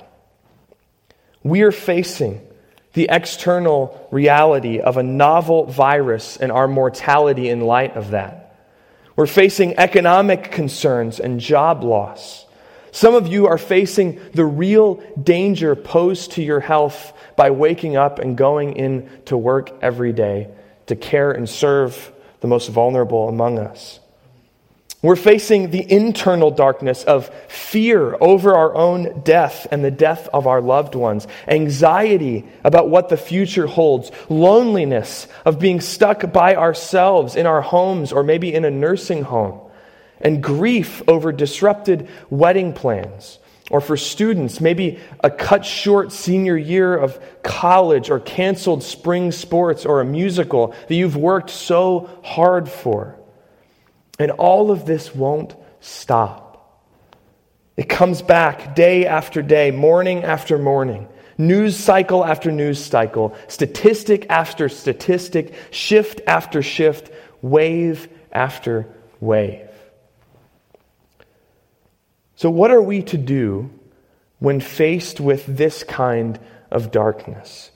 We 1.44 1.62
are 1.62 1.72
facing 1.72 2.40
the 2.94 3.08
external 3.10 4.08
reality 4.10 4.80
of 4.80 4.96
a 4.96 5.02
novel 5.02 5.66
virus 5.66 6.36
and 6.36 6.50
our 6.50 6.66
mortality 6.66 7.48
in 7.48 7.60
light 7.60 7.96
of 7.96 8.10
that. 8.10 8.56
We're 9.14 9.26
facing 9.26 9.78
economic 9.78 10.50
concerns 10.50 11.20
and 11.20 11.38
job 11.38 11.84
loss. 11.84 12.46
Some 12.90 13.14
of 13.14 13.26
you 13.26 13.46
are 13.46 13.58
facing 13.58 14.20
the 14.32 14.44
real 14.44 15.02
danger 15.20 15.76
posed 15.76 16.32
to 16.32 16.42
your 16.42 16.60
health 16.60 17.12
by 17.36 17.50
waking 17.50 17.96
up 17.96 18.18
and 18.20 18.36
going 18.36 18.76
in 18.76 19.10
to 19.26 19.36
work 19.36 19.70
every 19.82 20.12
day 20.12 20.48
to 20.86 20.96
care 20.96 21.32
and 21.32 21.48
serve 21.48 22.12
the 22.40 22.46
most 22.46 22.68
vulnerable 22.68 23.28
among 23.28 23.58
us. 23.58 24.00
We're 25.04 25.16
facing 25.16 25.70
the 25.70 25.92
internal 25.92 26.50
darkness 26.50 27.04
of 27.04 27.28
fear 27.46 28.16
over 28.22 28.54
our 28.54 28.74
own 28.74 29.20
death 29.20 29.66
and 29.70 29.84
the 29.84 29.90
death 29.90 30.30
of 30.32 30.46
our 30.46 30.62
loved 30.62 30.94
ones, 30.94 31.28
anxiety 31.46 32.46
about 32.64 32.88
what 32.88 33.10
the 33.10 33.18
future 33.18 33.66
holds, 33.66 34.10
loneliness 34.30 35.28
of 35.44 35.58
being 35.58 35.82
stuck 35.82 36.32
by 36.32 36.56
ourselves 36.56 37.36
in 37.36 37.44
our 37.44 37.60
homes 37.60 38.12
or 38.12 38.22
maybe 38.22 38.54
in 38.54 38.64
a 38.64 38.70
nursing 38.70 39.24
home, 39.24 39.60
and 40.22 40.42
grief 40.42 41.02
over 41.06 41.32
disrupted 41.32 42.08
wedding 42.30 42.72
plans. 42.72 43.38
Or 43.70 43.82
for 43.82 43.98
students, 43.98 44.58
maybe 44.58 45.00
a 45.22 45.28
cut 45.28 45.66
short 45.66 46.12
senior 46.12 46.56
year 46.56 46.96
of 46.96 47.22
college 47.42 48.08
or 48.08 48.20
canceled 48.20 48.82
spring 48.82 49.32
sports 49.32 49.84
or 49.84 50.00
a 50.00 50.04
musical 50.06 50.68
that 50.88 50.94
you've 50.94 51.14
worked 51.14 51.50
so 51.50 52.08
hard 52.22 52.70
for. 52.70 53.18
And 54.18 54.30
all 54.32 54.70
of 54.70 54.86
this 54.86 55.14
won't 55.14 55.54
stop. 55.80 56.44
It 57.76 57.88
comes 57.88 58.22
back 58.22 58.76
day 58.76 59.06
after 59.06 59.42
day, 59.42 59.70
morning 59.72 60.22
after 60.22 60.58
morning, 60.58 61.08
news 61.36 61.76
cycle 61.76 62.24
after 62.24 62.52
news 62.52 62.84
cycle, 62.84 63.34
statistic 63.48 64.26
after 64.30 64.68
statistic, 64.68 65.54
shift 65.72 66.20
after 66.26 66.62
shift, 66.62 67.10
wave 67.42 68.08
after 68.32 68.86
wave. 69.20 69.68
So, 72.36 72.50
what 72.50 72.70
are 72.70 72.82
we 72.82 73.02
to 73.02 73.18
do 73.18 73.70
when 74.38 74.60
faced 74.60 75.20
with 75.20 75.44
this 75.46 75.82
kind 75.82 76.38
of 76.70 76.92
darkness? 76.92 77.72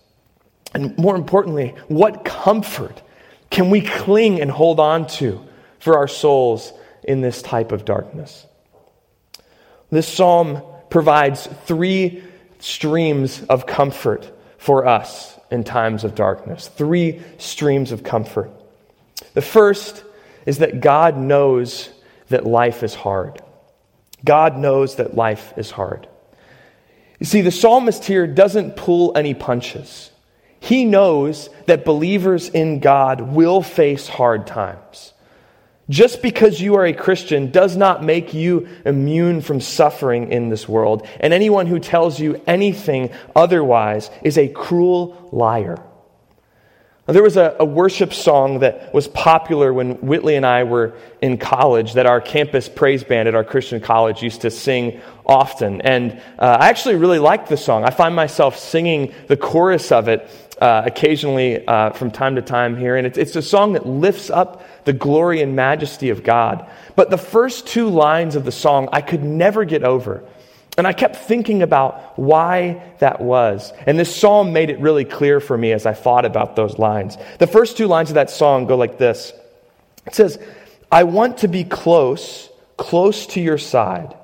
And 0.74 0.96
more 0.98 1.16
importantly, 1.16 1.74
what 1.88 2.24
comfort 2.24 3.02
can 3.50 3.70
we 3.70 3.80
cling 3.80 4.40
and 4.40 4.50
hold 4.50 4.78
on 4.78 5.06
to 5.06 5.47
for 5.78 5.96
our 5.96 6.08
souls 6.08 6.72
in 7.04 7.20
this 7.20 7.42
type 7.42 7.72
of 7.72 7.84
darkness. 7.84 8.46
This 9.90 10.06
psalm 10.06 10.62
provides 10.90 11.46
three 11.64 12.22
streams 12.58 13.42
of 13.44 13.66
comfort 13.66 14.30
for 14.58 14.86
us 14.86 15.38
in 15.50 15.64
times 15.64 16.04
of 16.04 16.14
darkness. 16.14 16.68
Three 16.68 17.22
streams 17.38 17.92
of 17.92 18.02
comfort. 18.02 18.50
The 19.34 19.42
first 19.42 20.04
is 20.46 20.58
that 20.58 20.80
God 20.80 21.16
knows 21.16 21.90
that 22.28 22.44
life 22.44 22.82
is 22.82 22.94
hard. 22.94 23.40
God 24.24 24.56
knows 24.56 24.96
that 24.96 25.14
life 25.14 25.54
is 25.56 25.70
hard. 25.70 26.08
You 27.18 27.26
see, 27.26 27.40
the 27.40 27.50
psalmist 27.50 28.04
here 28.04 28.26
doesn't 28.26 28.76
pull 28.76 29.16
any 29.16 29.34
punches. 29.34 30.10
He 30.60 30.84
knows 30.84 31.50
that 31.66 31.84
believers 31.84 32.48
in 32.48 32.80
God 32.80 33.20
will 33.20 33.62
face 33.62 34.08
hard 34.08 34.46
times. 34.46 35.12
Just 35.90 36.20
because 36.20 36.60
you 36.60 36.74
are 36.74 36.84
a 36.84 36.92
Christian 36.92 37.50
does 37.50 37.76
not 37.76 38.04
make 38.04 38.34
you 38.34 38.68
immune 38.84 39.40
from 39.40 39.60
suffering 39.60 40.30
in 40.30 40.50
this 40.50 40.68
world, 40.68 41.06
and 41.20 41.32
anyone 41.32 41.66
who 41.66 41.78
tells 41.78 42.20
you 42.20 42.42
anything 42.46 43.10
otherwise 43.34 44.10
is 44.22 44.36
a 44.36 44.48
cruel 44.48 45.30
liar. 45.32 45.82
There 47.06 47.22
was 47.22 47.38
a, 47.38 47.56
a, 47.58 47.64
worship 47.64 48.12
song 48.12 48.58
that 48.58 48.92
was 48.92 49.08
popular 49.08 49.72
when 49.72 49.92
Whitley 50.02 50.36
and 50.36 50.44
I 50.44 50.64
were 50.64 50.94
in 51.22 51.38
college 51.38 51.94
that 51.94 52.04
our 52.04 52.20
campus 52.20 52.68
praise 52.68 53.02
band 53.02 53.28
at 53.28 53.34
our 53.34 53.44
Christian 53.44 53.80
college 53.80 54.22
used 54.22 54.42
to 54.42 54.50
sing 54.50 55.00
often. 55.24 55.80
And 55.80 56.20
uh, 56.38 56.58
I 56.60 56.68
actually 56.68 56.96
really 56.96 57.18
liked 57.18 57.48
the 57.48 57.56
song. 57.56 57.84
I 57.84 57.90
find 57.90 58.14
myself 58.14 58.58
singing 58.58 59.14
the 59.26 59.38
chorus 59.38 59.90
of 59.90 60.08
it 60.08 60.28
uh, 60.60 60.82
occasionally 60.86 61.66
uh, 61.66 61.90
from 61.90 62.10
time 62.10 62.36
to 62.36 62.42
time 62.42 62.76
here. 62.76 62.96
And 62.96 63.06
it's, 63.06 63.18
it's 63.18 63.36
a 63.36 63.42
song 63.42 63.74
that 63.74 63.86
lifts 63.86 64.30
up 64.30 64.62
the 64.84 64.92
glory 64.92 65.42
and 65.42 65.54
majesty 65.54 66.10
of 66.10 66.22
God. 66.22 66.68
But 66.96 67.10
the 67.10 67.18
first 67.18 67.66
two 67.66 67.88
lines 67.88 68.36
of 68.36 68.44
the 68.44 68.52
song 68.52 68.88
I 68.92 69.00
could 69.00 69.22
never 69.22 69.64
get 69.64 69.84
over. 69.84 70.24
And 70.76 70.86
I 70.86 70.92
kept 70.92 71.16
thinking 71.16 71.62
about 71.62 72.18
why 72.18 72.82
that 73.00 73.20
was. 73.20 73.72
And 73.86 73.98
this 73.98 74.14
psalm 74.14 74.52
made 74.52 74.70
it 74.70 74.78
really 74.78 75.04
clear 75.04 75.40
for 75.40 75.58
me 75.58 75.72
as 75.72 75.86
I 75.86 75.92
thought 75.92 76.24
about 76.24 76.54
those 76.54 76.78
lines. 76.78 77.16
The 77.38 77.48
first 77.48 77.76
two 77.76 77.88
lines 77.88 78.10
of 78.10 78.14
that 78.14 78.30
song 78.30 78.66
go 78.66 78.76
like 78.76 78.96
this 78.98 79.32
It 80.06 80.14
says, 80.14 80.38
I 80.90 81.04
want 81.04 81.38
to 81.38 81.48
be 81.48 81.64
close, 81.64 82.48
close 82.76 83.26
to 83.28 83.40
your 83.40 83.58
side, 83.58 84.16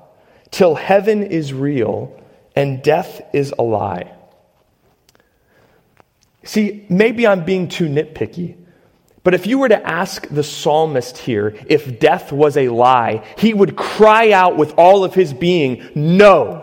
till 0.49 0.75
heaven 0.75 1.23
is 1.23 1.53
real 1.53 2.17
and 2.55 2.81
death 2.81 3.21
is 3.33 3.53
a 3.59 3.61
lie. 3.61 4.11
See, 6.45 6.85
maybe 6.89 7.27
I'm 7.27 7.43
being 7.43 7.67
too 7.67 7.87
nitpicky. 7.87 8.55
But 9.23 9.33
if 9.33 9.47
you 9.47 9.57
were 9.57 9.69
to 9.69 9.87
ask 9.87 10.27
the 10.27 10.43
psalmist 10.43 11.17
here 11.17 11.55
if 11.67 11.99
death 11.99 12.31
was 12.31 12.55
a 12.55 12.69
lie, 12.69 13.25
he 13.37 13.53
would 13.53 13.75
cry 13.75 14.31
out 14.31 14.55
with 14.55 14.75
all 14.77 15.03
of 15.03 15.13
his 15.13 15.33
being, 15.33 15.83
No! 15.95 16.61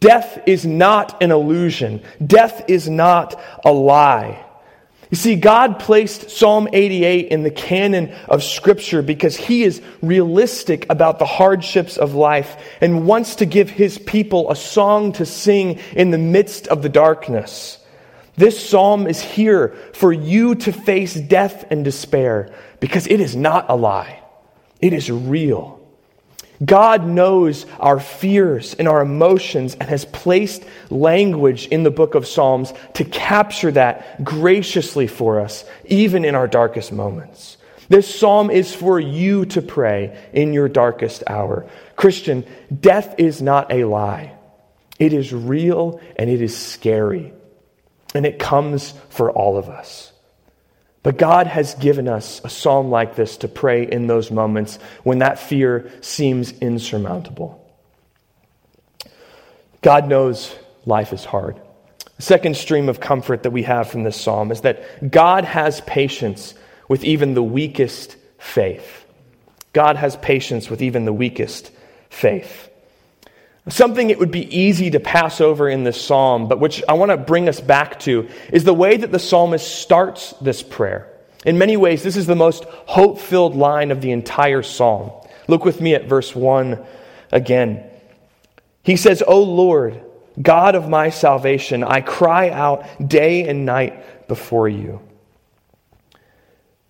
Death 0.00 0.42
is 0.46 0.66
not 0.66 1.22
an 1.22 1.30
illusion. 1.30 2.02
Death 2.26 2.64
is 2.68 2.88
not 2.90 3.40
a 3.64 3.72
lie. 3.72 4.44
You 5.10 5.16
see, 5.16 5.36
God 5.36 5.78
placed 5.78 6.30
Psalm 6.30 6.68
88 6.72 7.28
in 7.28 7.42
the 7.42 7.50
canon 7.50 8.12
of 8.28 8.42
Scripture 8.42 9.00
because 9.00 9.36
He 9.36 9.62
is 9.62 9.80
realistic 10.02 10.86
about 10.90 11.18
the 11.18 11.26
hardships 11.26 11.96
of 11.96 12.14
life 12.14 12.56
and 12.80 13.06
wants 13.06 13.36
to 13.36 13.46
give 13.46 13.70
His 13.70 13.96
people 13.96 14.50
a 14.50 14.56
song 14.56 15.12
to 15.12 15.26
sing 15.26 15.78
in 15.94 16.10
the 16.10 16.18
midst 16.18 16.66
of 16.68 16.82
the 16.82 16.88
darkness. 16.88 17.78
This 18.36 18.68
psalm 18.68 19.06
is 19.06 19.20
here 19.20 19.76
for 19.92 20.12
you 20.12 20.56
to 20.56 20.72
face 20.72 21.14
death 21.14 21.66
and 21.70 21.84
despair 21.84 22.52
because 22.80 23.06
it 23.06 23.20
is 23.20 23.36
not 23.36 23.66
a 23.68 23.76
lie, 23.76 24.22
it 24.80 24.92
is 24.92 25.10
real. 25.10 25.80
God 26.64 27.04
knows 27.04 27.66
our 27.80 27.98
fears 27.98 28.74
and 28.74 28.86
our 28.86 29.02
emotions 29.02 29.74
and 29.74 29.88
has 29.88 30.04
placed 30.04 30.64
language 30.88 31.66
in 31.66 31.82
the 31.82 31.90
book 31.90 32.14
of 32.14 32.28
Psalms 32.28 32.72
to 32.94 33.04
capture 33.04 33.72
that 33.72 34.22
graciously 34.22 35.08
for 35.08 35.40
us, 35.40 35.64
even 35.86 36.24
in 36.24 36.36
our 36.36 36.46
darkest 36.46 36.92
moments. 36.92 37.56
This 37.88 38.18
psalm 38.18 38.50
is 38.50 38.74
for 38.74 38.98
you 38.98 39.44
to 39.46 39.60
pray 39.60 40.16
in 40.32 40.52
your 40.52 40.68
darkest 40.68 41.24
hour. 41.26 41.68
Christian, 41.96 42.46
death 42.80 43.16
is 43.18 43.42
not 43.42 43.72
a 43.72 43.84
lie. 43.84 44.32
It 44.98 45.12
is 45.12 45.32
real 45.32 46.00
and 46.16 46.30
it 46.30 46.40
is 46.40 46.56
scary. 46.56 47.33
And 48.14 48.24
it 48.24 48.38
comes 48.38 48.94
for 49.10 49.30
all 49.30 49.58
of 49.58 49.68
us. 49.68 50.12
But 51.02 51.18
God 51.18 51.46
has 51.46 51.74
given 51.74 52.08
us 52.08 52.40
a 52.44 52.48
psalm 52.48 52.90
like 52.90 53.14
this 53.14 53.36
to 53.38 53.48
pray 53.48 53.86
in 53.86 54.06
those 54.06 54.30
moments 54.30 54.78
when 55.02 55.18
that 55.18 55.38
fear 55.38 55.90
seems 56.00 56.52
insurmountable. 56.60 57.60
God 59.82 60.08
knows 60.08 60.56
life 60.86 61.12
is 61.12 61.24
hard. 61.24 61.60
The 62.16 62.22
second 62.22 62.56
stream 62.56 62.88
of 62.88 63.00
comfort 63.00 63.42
that 63.42 63.50
we 63.50 63.64
have 63.64 63.90
from 63.90 64.04
this 64.04 64.18
psalm 64.18 64.50
is 64.50 64.62
that 64.62 65.10
God 65.10 65.44
has 65.44 65.82
patience 65.82 66.54
with 66.88 67.04
even 67.04 67.34
the 67.34 67.42
weakest 67.42 68.16
faith. 68.38 69.04
God 69.74 69.96
has 69.96 70.16
patience 70.16 70.70
with 70.70 70.80
even 70.80 71.04
the 71.04 71.12
weakest 71.12 71.70
faith. 72.08 72.70
Something 73.68 74.10
it 74.10 74.18
would 74.18 74.30
be 74.30 74.54
easy 74.54 74.90
to 74.90 75.00
pass 75.00 75.40
over 75.40 75.68
in 75.68 75.84
this 75.84 76.00
psalm, 76.00 76.48
but 76.48 76.60
which 76.60 76.82
I 76.86 76.92
want 76.94 77.10
to 77.10 77.16
bring 77.16 77.48
us 77.48 77.60
back 77.60 77.98
to, 78.00 78.28
is 78.52 78.64
the 78.64 78.74
way 78.74 78.96
that 78.96 79.10
the 79.10 79.18
psalmist 79.18 79.66
starts 79.66 80.32
this 80.40 80.62
prayer. 80.62 81.10
In 81.46 81.56
many 81.56 81.76
ways, 81.76 82.02
this 82.02 82.16
is 82.16 82.26
the 82.26 82.36
most 82.36 82.64
hope 82.64 83.18
filled 83.18 83.56
line 83.56 83.90
of 83.90 84.02
the 84.02 84.10
entire 84.10 84.62
psalm. 84.62 85.12
Look 85.48 85.64
with 85.64 85.80
me 85.80 85.94
at 85.94 86.08
verse 86.08 86.34
1 86.34 86.84
again. 87.32 87.84
He 88.82 88.96
says, 88.96 89.22
O 89.26 89.42
Lord, 89.42 90.02
God 90.40 90.74
of 90.74 90.88
my 90.88 91.10
salvation, 91.10 91.84
I 91.84 92.00
cry 92.00 92.50
out 92.50 92.84
day 93.06 93.48
and 93.48 93.64
night 93.64 94.28
before 94.28 94.68
you. 94.68 95.00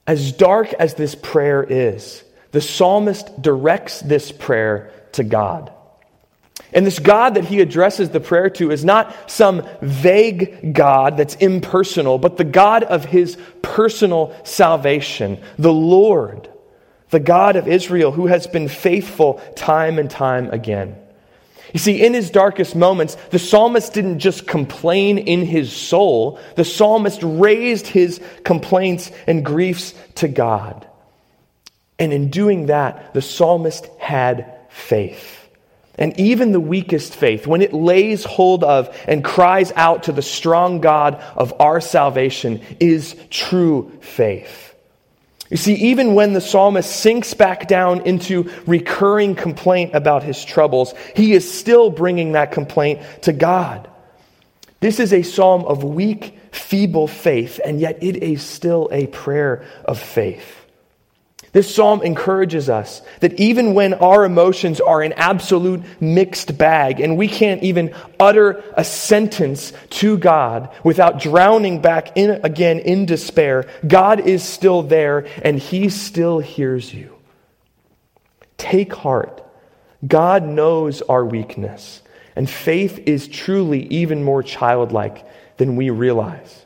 As 0.07 0.33
dark 0.33 0.73
as 0.75 0.95
this 0.95 1.15
prayer 1.15 1.63
is, 1.63 2.23
the 2.51 2.61
psalmist 2.61 3.41
directs 3.41 4.01
this 4.01 4.33
prayer 4.33 4.93
to 5.13 5.25
God. 5.25 5.73
And 6.75 6.85
this 6.85 6.99
God 6.99 7.35
that 7.35 7.45
he 7.45 7.61
addresses 7.61 8.11
the 8.11 8.19
prayer 8.19 8.51
to 8.51 8.73
is 8.73 8.85
not 8.85 9.31
some 9.31 9.67
vague 9.81 10.75
God 10.75 11.17
that's 11.17 11.37
impersonal, 11.37 12.19
but 12.19 12.37
the 12.37 12.45
God 12.45 12.83
of 12.83 13.05
his 13.05 13.39
personal 13.63 14.35
salvation, 14.45 15.41
the 15.57 15.73
Lord, 15.73 16.51
the 17.11 17.21
God 17.21 17.55
of 17.55 17.69
Israel 17.69 18.11
who 18.11 18.27
has 18.27 18.49
been 18.49 18.67
faithful 18.67 19.41
time 19.55 20.01
and 20.01 20.11
time 20.11 20.51
again. 20.51 20.97
You 21.73 21.79
see, 21.79 22.05
in 22.05 22.13
his 22.13 22.31
darkest 22.31 22.75
moments, 22.75 23.17
the 23.31 23.39
psalmist 23.39 23.95
didn't 23.95 24.19
just 24.19 24.47
complain 24.47 25.19
in 25.19 25.43
his 25.43 25.73
soul, 25.73 26.41
the 26.57 26.65
psalmist 26.65 27.21
raised 27.23 27.87
his 27.87 28.21
complaints 28.45 29.13
and 29.29 29.45
griefs 29.45 29.95
to 30.17 30.29
God. 30.29 30.89
And 32.01 32.13
in 32.13 32.31
doing 32.31 32.67
that, 32.67 33.15
the 33.15 33.23
psalmist 33.23 33.87
had 33.99 34.53
faith. 34.71 35.44
And 35.97 36.19
even 36.19 36.53
the 36.53 36.61
weakest 36.61 37.15
faith, 37.15 37.47
when 37.47 37.63
it 37.63 37.73
lays 37.73 38.25
hold 38.25 38.65
of 38.65 38.95
and 39.07 39.23
cries 39.23 39.71
out 39.77 40.05
to 40.05 40.13
the 40.13 40.23
strong 40.23 40.81
God 40.81 41.23
of 41.37 41.55
our 41.61 41.81
salvation, 41.81 42.61
is 42.81 43.15
true 43.31 43.93
faith. 44.01 44.75
You 45.51 45.57
see, 45.57 45.75
even 45.75 46.15
when 46.15 46.33
the 46.33 46.41
psalmist 46.41 46.91
sinks 46.91 47.35
back 47.35 47.69
down 47.69 48.01
into 48.07 48.51
recurring 48.67 49.37
complaint 49.37 49.95
about 49.95 50.25
his 50.25 50.45
troubles, 50.45 50.95
he 51.15 51.33
is 51.33 51.53
still 51.53 51.91
bringing 51.91 52.33
that 52.33 52.51
complaint 52.51 53.01
to 53.23 53.33
God. 53.33 53.89
This 54.81 54.99
is 54.99 55.13
a 55.13 55.23
psalm 55.23 55.65
of 55.65 55.85
weak, 55.85 56.39
feeble 56.51 57.07
faith, 57.07 57.61
and 57.65 57.79
yet 57.79 58.03
it 58.03 58.17
is 58.23 58.43
still 58.43 58.89
a 58.91 59.07
prayer 59.07 59.65
of 59.85 59.99
faith. 59.99 60.64
This 61.55 61.73
psalm 61.73 62.03
encourages 62.03 62.69
us 62.69 63.01
that 63.21 63.39
even 63.39 63.75
when 63.75 63.95
our 63.95 64.25
emotions 64.25 64.81
are 64.81 65.03
an 65.03 65.13
absolute 65.13 65.85
mixed 66.01 66.59
bag 66.59 66.99
and 66.99 67.17
we 67.17 67.29
can't 67.29 67.63
even 67.63 67.95
utter 68.19 68.65
a 68.77 68.83
sentence 68.83 69.73
to 69.91 70.19
God 70.19 70.69
without 70.83 71.21
drowning 71.21 71.81
back 71.81 72.17
in 72.17 72.41
again 72.45 72.81
in 72.81 73.07
despair, 73.07 73.67
God 73.87 74.19
is 74.19 74.43
still 74.43 74.83
there 74.83 75.29
and 75.43 75.57
he 75.57 75.91
still 75.91 76.41
hears 76.41 76.93
you. 76.93 77.15
Take 78.59 78.93
heart. 78.93 79.41
God 80.05 80.43
knows 80.43 81.03
our 81.03 81.25
weakness, 81.25 82.03
and 82.35 82.51
faith 82.51 82.99
is 83.07 83.29
truly 83.29 83.87
even 83.87 84.25
more 84.25 84.43
childlike 84.43 85.25
than 85.57 85.77
we 85.77 85.91
realize. 85.91 86.64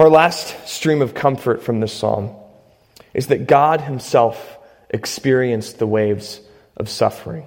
Our 0.00 0.08
last 0.08 0.66
stream 0.66 1.02
of 1.02 1.12
comfort 1.12 1.62
from 1.62 1.80
this 1.80 1.92
psalm 1.92 2.34
is 3.12 3.26
that 3.26 3.46
God 3.46 3.82
Himself 3.82 4.56
experienced 4.88 5.78
the 5.78 5.86
waves 5.86 6.40
of 6.78 6.88
suffering. 6.88 7.46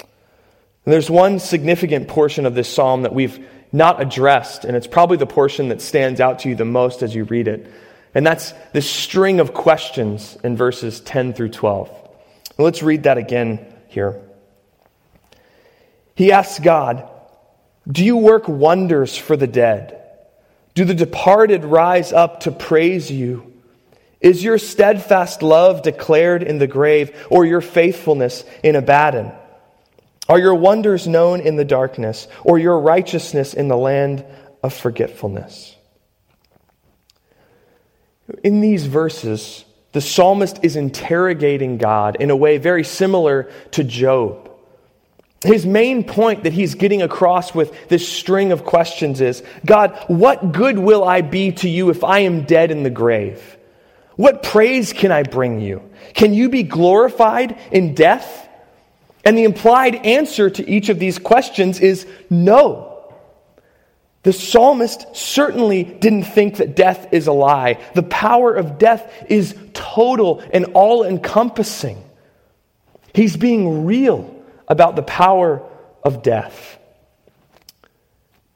And 0.00 0.92
there's 0.92 1.08
one 1.08 1.38
significant 1.38 2.08
portion 2.08 2.46
of 2.46 2.56
this 2.56 2.68
psalm 2.68 3.02
that 3.02 3.14
we've 3.14 3.46
not 3.70 4.02
addressed, 4.02 4.64
and 4.64 4.76
it's 4.76 4.88
probably 4.88 5.18
the 5.18 5.26
portion 5.26 5.68
that 5.68 5.80
stands 5.80 6.20
out 6.20 6.40
to 6.40 6.48
you 6.48 6.56
the 6.56 6.64
most 6.64 7.00
as 7.04 7.14
you 7.14 7.22
read 7.22 7.46
it. 7.46 7.70
And 8.12 8.26
that's 8.26 8.52
this 8.72 8.90
string 8.90 9.38
of 9.38 9.54
questions 9.54 10.36
in 10.42 10.56
verses 10.56 11.00
10 11.00 11.32
through 11.32 11.50
12. 11.50 11.96
let's 12.58 12.82
read 12.82 13.04
that 13.04 13.18
again 13.18 13.72
here. 13.86 14.20
He 16.16 16.32
asks 16.32 16.58
God, 16.58 17.08
Do 17.86 18.04
you 18.04 18.16
work 18.16 18.48
wonders 18.48 19.16
for 19.16 19.36
the 19.36 19.46
dead? 19.46 20.00
Do 20.74 20.84
the 20.84 20.94
departed 20.94 21.64
rise 21.64 22.12
up 22.12 22.40
to 22.40 22.50
praise 22.50 23.10
you? 23.10 23.52
Is 24.20 24.42
your 24.42 24.58
steadfast 24.58 25.42
love 25.42 25.82
declared 25.82 26.42
in 26.42 26.58
the 26.58 26.66
grave, 26.66 27.26
or 27.30 27.44
your 27.44 27.60
faithfulness 27.60 28.44
in 28.62 28.74
Abaddon? 28.74 29.32
Are 30.28 30.38
your 30.38 30.54
wonders 30.54 31.06
known 31.06 31.40
in 31.40 31.56
the 31.56 31.64
darkness, 31.64 32.26
or 32.42 32.58
your 32.58 32.80
righteousness 32.80 33.54
in 33.54 33.68
the 33.68 33.76
land 33.76 34.24
of 34.62 34.72
forgetfulness? 34.72 35.76
In 38.42 38.60
these 38.60 38.86
verses, 38.86 39.64
the 39.92 40.00
psalmist 40.00 40.60
is 40.62 40.74
interrogating 40.74 41.78
God 41.78 42.16
in 42.18 42.30
a 42.30 42.36
way 42.36 42.56
very 42.58 42.82
similar 42.82 43.50
to 43.72 43.84
Job. 43.84 44.43
His 45.44 45.66
main 45.66 46.04
point 46.04 46.44
that 46.44 46.54
he's 46.54 46.74
getting 46.74 47.02
across 47.02 47.54
with 47.54 47.88
this 47.88 48.08
string 48.08 48.50
of 48.50 48.64
questions 48.64 49.20
is 49.20 49.42
God, 49.64 49.96
what 50.08 50.52
good 50.52 50.78
will 50.78 51.04
I 51.04 51.20
be 51.20 51.52
to 51.52 51.68
you 51.68 51.90
if 51.90 52.02
I 52.02 52.20
am 52.20 52.44
dead 52.44 52.70
in 52.70 52.82
the 52.82 52.90
grave? 52.90 53.58
What 54.16 54.42
praise 54.42 54.92
can 54.92 55.12
I 55.12 55.22
bring 55.22 55.60
you? 55.60 55.82
Can 56.14 56.32
you 56.32 56.48
be 56.48 56.62
glorified 56.62 57.58
in 57.70 57.94
death? 57.94 58.48
And 59.24 59.36
the 59.36 59.44
implied 59.44 59.96
answer 60.06 60.48
to 60.48 60.68
each 60.68 60.88
of 60.88 60.98
these 60.98 61.18
questions 61.18 61.78
is 61.78 62.06
no. 62.30 62.90
The 64.22 64.32
psalmist 64.32 65.14
certainly 65.14 65.84
didn't 65.84 66.24
think 66.24 66.56
that 66.56 66.74
death 66.74 67.08
is 67.12 67.26
a 67.26 67.32
lie. 67.32 67.78
The 67.94 68.02
power 68.02 68.54
of 68.54 68.78
death 68.78 69.12
is 69.28 69.54
total 69.74 70.42
and 70.52 70.64
all 70.72 71.04
encompassing. 71.04 72.02
He's 73.12 73.36
being 73.36 73.84
real 73.84 74.33
about 74.68 74.96
the 74.96 75.02
power 75.02 75.62
of 76.02 76.22
death. 76.22 76.78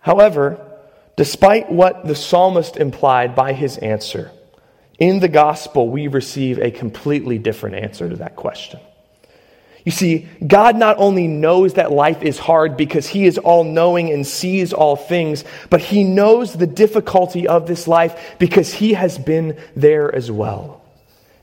However, 0.00 0.64
despite 1.16 1.70
what 1.70 2.06
the 2.06 2.14
psalmist 2.14 2.76
implied 2.76 3.34
by 3.34 3.52
his 3.52 3.78
answer, 3.78 4.30
in 4.98 5.20
the 5.20 5.28
gospel 5.28 5.88
we 5.88 6.08
receive 6.08 6.58
a 6.58 6.70
completely 6.70 7.38
different 7.38 7.76
answer 7.76 8.08
to 8.08 8.16
that 8.16 8.36
question. 8.36 8.80
You 9.84 9.92
see, 9.92 10.28
God 10.46 10.76
not 10.76 10.98
only 10.98 11.26
knows 11.28 11.74
that 11.74 11.90
life 11.90 12.22
is 12.22 12.38
hard 12.38 12.76
because 12.76 13.06
He 13.06 13.24
is 13.24 13.38
all 13.38 13.64
knowing 13.64 14.12
and 14.12 14.26
sees 14.26 14.74
all 14.74 14.96
things, 14.96 15.44
but 15.70 15.80
He 15.80 16.04
knows 16.04 16.52
the 16.52 16.66
difficulty 16.66 17.48
of 17.48 17.66
this 17.66 17.88
life 17.88 18.36
because 18.38 18.74
He 18.74 18.92
has 18.92 19.16
been 19.16 19.58
there 19.74 20.14
as 20.14 20.30
well. 20.30 20.82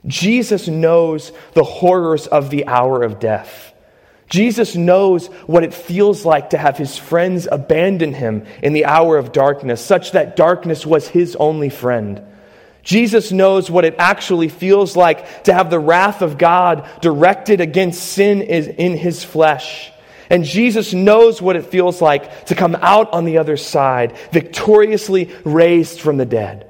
Jesus 0.05 0.67
knows 0.67 1.31
the 1.53 1.63
horrors 1.63 2.27
of 2.27 2.51
the 2.51 2.67
hour 2.67 3.01
of 3.01 3.19
death. 3.19 3.73
Jesus 4.27 4.75
knows 4.75 5.27
what 5.45 5.63
it 5.63 5.73
feels 5.73 6.25
like 6.25 6.49
to 6.49 6.57
have 6.57 6.77
his 6.77 6.97
friends 6.97 7.47
abandon 7.51 8.13
him 8.13 8.45
in 8.63 8.73
the 8.73 8.85
hour 8.85 9.17
of 9.17 9.31
darkness, 9.31 9.85
such 9.85 10.13
that 10.13 10.35
darkness 10.35 10.85
was 10.85 11.07
his 11.07 11.35
only 11.35 11.69
friend. 11.69 12.21
Jesus 12.81 13.31
knows 13.31 13.69
what 13.69 13.85
it 13.85 13.95
actually 13.97 14.49
feels 14.49 14.95
like 14.95 15.43
to 15.45 15.53
have 15.53 15.69
the 15.69 15.79
wrath 15.79 16.21
of 16.21 16.37
God 16.37 16.87
directed 17.01 17.61
against 17.61 18.01
sin 18.01 18.41
in 18.41 18.95
his 18.97 19.23
flesh. 19.23 19.91
And 20.29 20.43
Jesus 20.43 20.93
knows 20.93 21.41
what 21.41 21.55
it 21.55 21.67
feels 21.67 22.01
like 22.01 22.45
to 22.45 22.55
come 22.55 22.75
out 22.75 23.11
on 23.13 23.25
the 23.25 23.37
other 23.37 23.57
side, 23.57 24.17
victoriously 24.31 25.31
raised 25.43 25.99
from 25.99 26.17
the 26.17 26.25
dead. 26.25 26.69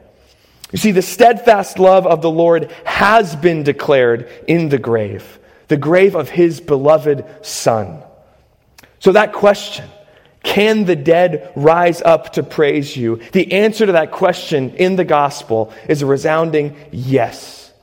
You 0.71 0.77
see, 0.77 0.91
the 0.91 1.01
steadfast 1.01 1.79
love 1.79 2.05
of 2.05 2.21
the 2.21 2.29
Lord 2.29 2.71
has 2.85 3.33
been 3.35 3.63
declared 3.63 4.29
in 4.47 4.67
the 4.67 4.77
grave 4.77 5.39
the 5.67 5.77
grave 5.77 6.15
of 6.15 6.29
his 6.29 6.61
beloved 6.61 7.25
Son. 7.45 8.01
So, 8.99 9.11
that 9.11 9.33
question, 9.33 9.89
can 10.43 10.85
the 10.85 10.95
dead 10.95 11.51
rise 11.55 12.01
up 12.01 12.33
to 12.33 12.43
praise 12.43 12.95
you? 12.95 13.17
The 13.31 13.53
answer 13.53 13.85
to 13.85 13.93
that 13.93 14.11
question 14.11 14.75
in 14.75 14.95
the 14.95 15.03
gospel 15.03 15.73
is 15.89 16.01
a 16.01 16.05
resounding 16.05 16.75
yes. 16.91 17.73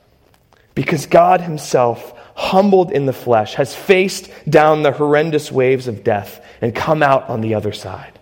Because 0.75 1.05
God 1.05 1.41
Himself, 1.41 2.13
humbled 2.35 2.91
in 2.91 3.05
the 3.05 3.13
flesh, 3.13 3.55
has 3.55 3.75
faced 3.75 4.29
down 4.49 4.81
the 4.81 4.91
horrendous 4.91 5.51
waves 5.51 5.87
of 5.87 6.03
death 6.03 6.43
and 6.61 6.73
come 6.73 7.03
out 7.03 7.29
on 7.29 7.41
the 7.41 7.53
other 7.53 7.73
side. 7.73 8.17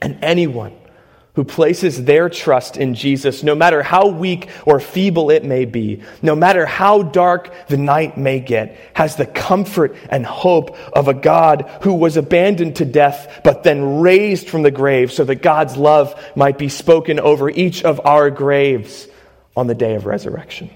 And 0.00 0.18
anyone 0.22 0.76
who 1.34 1.44
places 1.44 2.04
their 2.04 2.28
trust 2.28 2.76
in 2.76 2.94
Jesus, 2.94 3.42
no 3.42 3.54
matter 3.54 3.82
how 3.82 4.08
weak 4.08 4.48
or 4.66 4.78
feeble 4.78 5.30
it 5.30 5.44
may 5.44 5.64
be, 5.64 6.02
no 6.20 6.36
matter 6.36 6.66
how 6.66 7.02
dark 7.02 7.52
the 7.68 7.78
night 7.78 8.18
may 8.18 8.38
get, 8.38 8.76
has 8.92 9.16
the 9.16 9.24
comfort 9.24 9.96
and 10.10 10.26
hope 10.26 10.76
of 10.94 11.08
a 11.08 11.14
God 11.14 11.70
who 11.82 11.94
was 11.94 12.18
abandoned 12.18 12.76
to 12.76 12.84
death, 12.84 13.40
but 13.44 13.62
then 13.62 14.00
raised 14.00 14.50
from 14.50 14.62
the 14.62 14.70
grave 14.70 15.10
so 15.10 15.24
that 15.24 15.36
God's 15.36 15.76
love 15.76 16.20
might 16.36 16.58
be 16.58 16.68
spoken 16.68 17.18
over 17.18 17.48
each 17.48 17.82
of 17.82 18.04
our 18.04 18.28
graves 18.28 19.08
on 19.56 19.66
the 19.66 19.74
day 19.74 19.94
of 19.94 20.04
resurrection. 20.04 20.70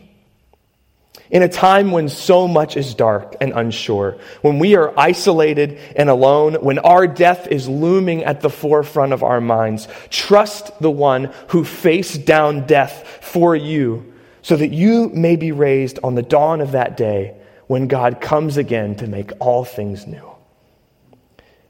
In 1.31 1.43
a 1.43 1.49
time 1.49 1.91
when 1.91 2.09
so 2.09 2.47
much 2.47 2.77
is 2.77 2.95
dark 2.95 3.35
and 3.41 3.53
unsure, 3.53 4.19
when 4.43 4.59
we 4.59 4.77
are 4.77 4.97
isolated 4.99 5.79
and 5.97 6.09
alone, 6.09 6.55
when 6.55 6.79
our 6.79 7.07
death 7.07 7.49
is 7.49 7.69
looming 7.69 8.23
at 8.25 8.41
the 8.41 8.51
forefront 8.51 9.13
of 9.13 9.25
our 9.25 9.41
minds, 9.41 9.89
trust 10.09 10.71
the 10.81 10.91
one 10.91 11.33
who 11.49 11.65
faced 11.65 12.25
down 12.25 12.67
death 12.67 13.19
for 13.23 13.57
you 13.57 14.13
so 14.43 14.57
that 14.57 14.73
you 14.73 15.09
may 15.09 15.35
be 15.35 15.51
raised 15.51 15.99
on 16.05 16.15
the 16.15 16.23
dawn 16.23 16.61
of 16.61 16.73
that 16.73 16.97
day 16.97 17.35
when 17.67 17.89
God 17.89 18.21
comes 18.21 18.57
again 18.57 18.95
to 18.97 19.09
make 19.09 19.33
all 19.41 19.65
things 19.65 20.07
new. 20.07 20.31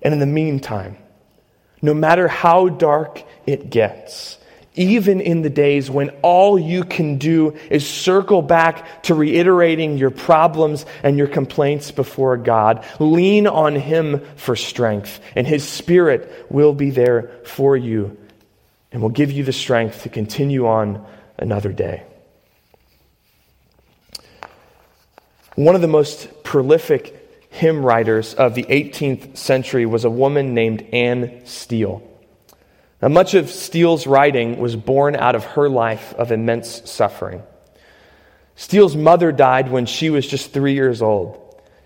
And 0.03 0.13
in 0.13 0.21
the 0.21 0.27
meantime, 0.27 0.99
no 1.81 1.95
matter 1.95 2.29
how 2.29 2.69
dark 2.69 3.23
it 3.47 3.71
gets, 3.71 4.37
even 4.77 5.21
in 5.21 5.43
the 5.43 5.51
days 5.51 5.91
when 5.91 6.11
all 6.23 6.59
you 6.59 6.85
can 6.85 7.19
do 7.19 7.57
is 7.71 7.89
circle 7.89 8.43
back 8.43 9.03
to 9.05 9.15
reiterating 9.15 9.99
your 9.99 10.11
problems 10.11 10.87
and 11.03 11.19
your 11.19 11.27
complaints 11.27 11.91
before 11.91 12.37
God. 12.37 12.85
Lean 13.01 13.47
on 13.47 13.75
Him 13.75 14.25
for 14.37 14.55
strength, 14.55 15.21
and 15.35 15.47
His 15.47 15.67
Spirit 15.67 16.47
will 16.51 16.75
be 16.75 16.91
there 16.91 17.31
for 17.45 17.77
you 17.77 18.17
and 18.93 19.03
will 19.03 19.09
give 19.09 19.33
you 19.33 19.45
the 19.45 19.53
strength 19.53 20.03
to 20.03 20.09
continue 20.09 20.67
on 20.67 21.05
another 21.39 21.73
day. 21.73 22.03
One 25.55 25.75
of 25.75 25.81
the 25.81 25.89
most 25.89 26.45
prolific 26.45 27.49
hymn 27.51 27.85
writers 27.85 28.35
of 28.35 28.55
the 28.55 28.65
18th 28.65 29.39
century 29.39 29.87
was 29.87 30.05
a 30.05 30.11
woman 30.11 30.53
named 30.53 30.83
Anne 30.93 31.41
Steele. 31.47 32.03
Now, 33.07 33.13
much 33.13 33.35
of 33.35 33.51
Steele's 33.51 34.05
writing 34.05 34.59
was 34.59 34.75
born 34.75 35.15
out 35.15 35.37
of 35.37 35.45
her 35.45 35.69
life 35.69 36.13
of 36.15 36.33
immense 36.33 36.91
suffering. 36.91 37.45
Steele's 38.57 38.97
mother 38.97 39.31
died 39.31 39.71
when 39.71 39.87
she 39.87 40.11
was 40.11 40.27
just 40.27 40.53
three 40.53 40.75
years 40.75 41.03
old. 41.03 41.41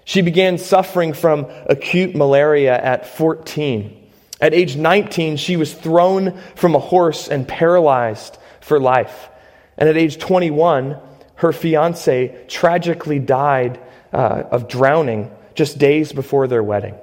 She 0.06 0.22
began 0.22 0.56
suffering 0.56 1.12
from 1.12 1.44
acute 1.66 2.16
malaria 2.16 2.74
at 2.74 3.06
14. 3.18 4.10
At 4.40 4.54
age 4.54 4.76
19, 4.76 5.36
she 5.36 5.58
was 5.58 5.74
thrown 5.74 6.40
from 6.56 6.74
a 6.74 6.78
horse 6.78 7.28
and 7.28 7.46
paralyzed 7.46 8.38
for 8.62 8.80
life. 8.80 9.28
And 9.76 9.90
at 9.90 9.98
age 9.98 10.16
21, 10.16 10.96
her 11.34 11.52
fiance 11.52 12.46
tragically 12.48 13.18
died 13.18 13.78
uh, 14.10 14.44
of 14.50 14.68
drowning 14.68 15.30
just 15.54 15.76
days 15.76 16.14
before 16.14 16.46
their 16.46 16.62
wedding. 16.62 16.94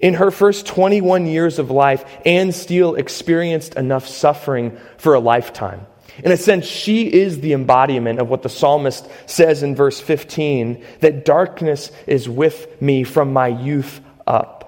In 0.00 0.14
her 0.14 0.30
first 0.30 0.66
21 0.66 1.26
years 1.26 1.58
of 1.58 1.70
life, 1.70 2.04
Anne 2.24 2.52
Steele 2.52 2.94
experienced 2.94 3.74
enough 3.74 4.08
suffering 4.08 4.78
for 4.96 5.14
a 5.14 5.20
lifetime. 5.20 5.86
In 6.24 6.32
a 6.32 6.36
sense, 6.36 6.66
she 6.66 7.06
is 7.06 7.40
the 7.40 7.52
embodiment 7.52 8.18
of 8.18 8.28
what 8.28 8.42
the 8.42 8.48
psalmist 8.48 9.06
says 9.26 9.62
in 9.62 9.76
verse 9.76 10.00
15 10.00 10.84
that 11.00 11.24
darkness 11.24 11.90
is 12.06 12.28
with 12.28 12.80
me 12.80 13.04
from 13.04 13.32
my 13.32 13.48
youth 13.48 14.00
up. 14.26 14.66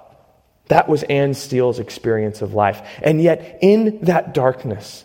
That 0.68 0.88
was 0.88 1.03
Anne 1.03 1.35
Steele's 1.35 1.79
experience 1.79 2.42
of 2.42 2.55
life. 2.55 2.83
And 3.03 3.21
yet, 3.21 3.59
in 3.61 4.01
that 4.03 4.35
darkness, 4.35 5.05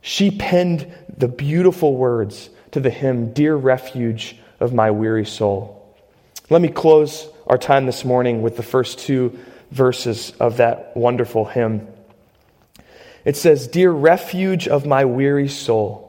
she 0.00 0.30
penned 0.30 0.92
the 1.16 1.28
beautiful 1.28 1.96
words 1.96 2.50
to 2.72 2.80
the 2.80 2.90
hymn, 2.90 3.32
Dear 3.32 3.54
Refuge 3.54 4.36
of 4.60 4.72
My 4.72 4.90
Weary 4.90 5.26
Soul. 5.26 5.72
Let 6.50 6.62
me 6.62 6.68
close 6.68 7.28
our 7.46 7.58
time 7.58 7.86
this 7.86 8.04
morning 8.04 8.42
with 8.42 8.56
the 8.56 8.62
first 8.62 9.00
two 9.00 9.38
verses 9.70 10.32
of 10.40 10.58
that 10.58 10.96
wonderful 10.96 11.44
hymn. 11.44 11.86
It 13.24 13.36
says, 13.36 13.66
Dear 13.66 13.90
refuge 13.90 14.68
of 14.68 14.86
my 14.86 15.04
weary 15.04 15.48
soul, 15.48 16.04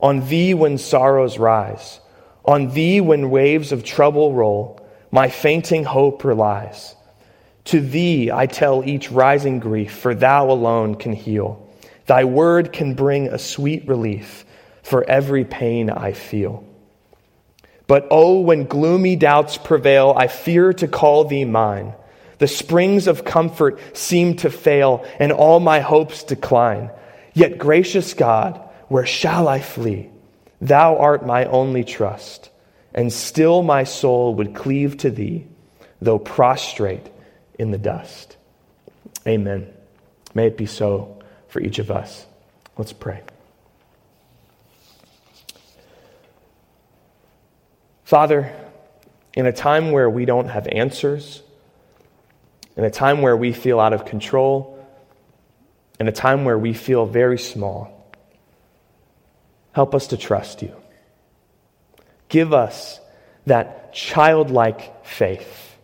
on 0.00 0.28
thee 0.28 0.54
when 0.54 0.78
sorrows 0.78 1.38
rise, 1.38 2.00
on 2.44 2.68
thee 2.68 3.00
when 3.00 3.30
waves 3.30 3.72
of 3.72 3.84
trouble 3.84 4.32
roll, 4.32 4.80
my 5.10 5.28
fainting 5.28 5.84
hope 5.84 6.24
relies. 6.24 6.94
To 7.66 7.80
thee 7.80 8.30
I 8.30 8.46
tell 8.46 8.84
each 8.84 9.10
rising 9.10 9.58
grief, 9.58 9.92
for 9.92 10.14
thou 10.14 10.50
alone 10.50 10.94
can 10.94 11.12
heal. 11.12 11.68
Thy 12.06 12.24
word 12.24 12.72
can 12.72 12.94
bring 12.94 13.28
a 13.28 13.38
sweet 13.38 13.86
relief 13.86 14.44
for 14.82 15.04
every 15.04 15.44
pain 15.44 15.90
I 15.90 16.12
feel. 16.12 16.64
But 17.86 18.06
oh, 18.10 18.40
when 18.40 18.66
gloomy 18.66 19.16
doubts 19.16 19.56
prevail, 19.56 20.14
I 20.16 20.28
fear 20.28 20.72
to 20.74 20.88
call 20.88 21.24
thee 21.24 21.44
mine. 21.44 21.94
The 22.40 22.48
springs 22.48 23.06
of 23.06 23.26
comfort 23.26 23.78
seem 23.94 24.36
to 24.36 24.48
fail, 24.48 25.06
and 25.18 25.30
all 25.30 25.60
my 25.60 25.80
hopes 25.80 26.24
decline. 26.24 26.90
Yet, 27.34 27.58
gracious 27.58 28.14
God, 28.14 28.58
where 28.88 29.04
shall 29.04 29.46
I 29.46 29.60
flee? 29.60 30.08
Thou 30.58 30.96
art 30.96 31.26
my 31.26 31.44
only 31.44 31.84
trust, 31.84 32.48
and 32.94 33.12
still 33.12 33.62
my 33.62 33.84
soul 33.84 34.34
would 34.36 34.54
cleave 34.54 34.96
to 34.98 35.10
thee, 35.10 35.46
though 36.00 36.18
prostrate 36.18 37.10
in 37.58 37.72
the 37.72 37.78
dust. 37.78 38.38
Amen. 39.26 39.70
May 40.32 40.46
it 40.46 40.56
be 40.56 40.64
so 40.64 41.22
for 41.48 41.60
each 41.60 41.78
of 41.78 41.90
us. 41.90 42.24
Let's 42.78 42.94
pray. 42.94 43.20
Father, 48.04 48.50
in 49.34 49.44
a 49.44 49.52
time 49.52 49.92
where 49.92 50.08
we 50.08 50.24
don't 50.24 50.48
have 50.48 50.66
answers, 50.68 51.42
in 52.76 52.84
a 52.84 52.90
time 52.90 53.22
where 53.22 53.36
we 53.36 53.52
feel 53.52 53.80
out 53.80 53.92
of 53.92 54.04
control, 54.04 54.78
in 55.98 56.08
a 56.08 56.12
time 56.12 56.44
where 56.44 56.58
we 56.58 56.72
feel 56.72 57.06
very 57.06 57.38
small. 57.38 58.12
Help 59.72 59.94
us 59.94 60.08
to 60.08 60.16
trust 60.16 60.62
you. 60.62 60.74
Give 62.28 62.52
us 62.52 63.00
that 63.46 63.92
childlike 63.92 65.04
faith 65.04 65.76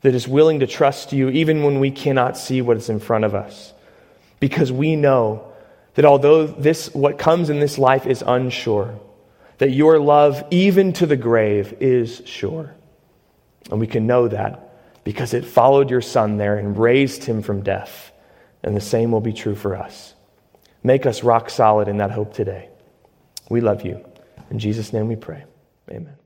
that 0.00 0.14
is 0.14 0.26
willing 0.26 0.60
to 0.60 0.66
trust 0.66 1.12
you 1.12 1.30
even 1.30 1.62
when 1.62 1.80
we 1.80 1.90
cannot 1.90 2.36
see 2.36 2.62
what 2.62 2.76
is 2.76 2.88
in 2.88 3.00
front 3.00 3.24
of 3.24 3.34
us. 3.34 3.72
Because 4.40 4.72
we 4.72 4.96
know 4.96 5.52
that 5.94 6.04
although 6.04 6.46
this, 6.46 6.92
what 6.94 7.18
comes 7.18 7.48
in 7.48 7.60
this 7.60 7.78
life 7.78 8.06
is 8.06 8.22
unsure, 8.26 8.98
that 9.58 9.70
your 9.70 9.98
love, 9.98 10.44
even 10.50 10.92
to 10.94 11.06
the 11.06 11.16
grave, 11.16 11.74
is 11.80 12.22
sure. 12.26 12.74
And 13.70 13.80
we 13.80 13.86
can 13.86 14.06
know 14.06 14.28
that 14.28 14.63
because 15.04 15.34
it 15.34 15.44
followed 15.44 15.90
your 15.90 16.00
son 16.00 16.38
there 16.38 16.56
and 16.56 16.76
raised 16.76 17.24
him 17.24 17.42
from 17.42 17.62
death. 17.62 18.10
And 18.62 18.74
the 18.74 18.80
same 18.80 19.12
will 19.12 19.20
be 19.20 19.34
true 19.34 19.54
for 19.54 19.76
us. 19.76 20.14
Make 20.82 21.06
us 21.06 21.22
rock 21.22 21.50
solid 21.50 21.86
in 21.86 21.98
that 21.98 22.10
hope 22.10 22.34
today. 22.34 22.70
We 23.50 23.60
love 23.60 23.84
you. 23.84 24.04
In 24.50 24.58
Jesus' 24.58 24.92
name 24.92 25.06
we 25.06 25.16
pray. 25.16 25.44
Amen. 25.90 26.16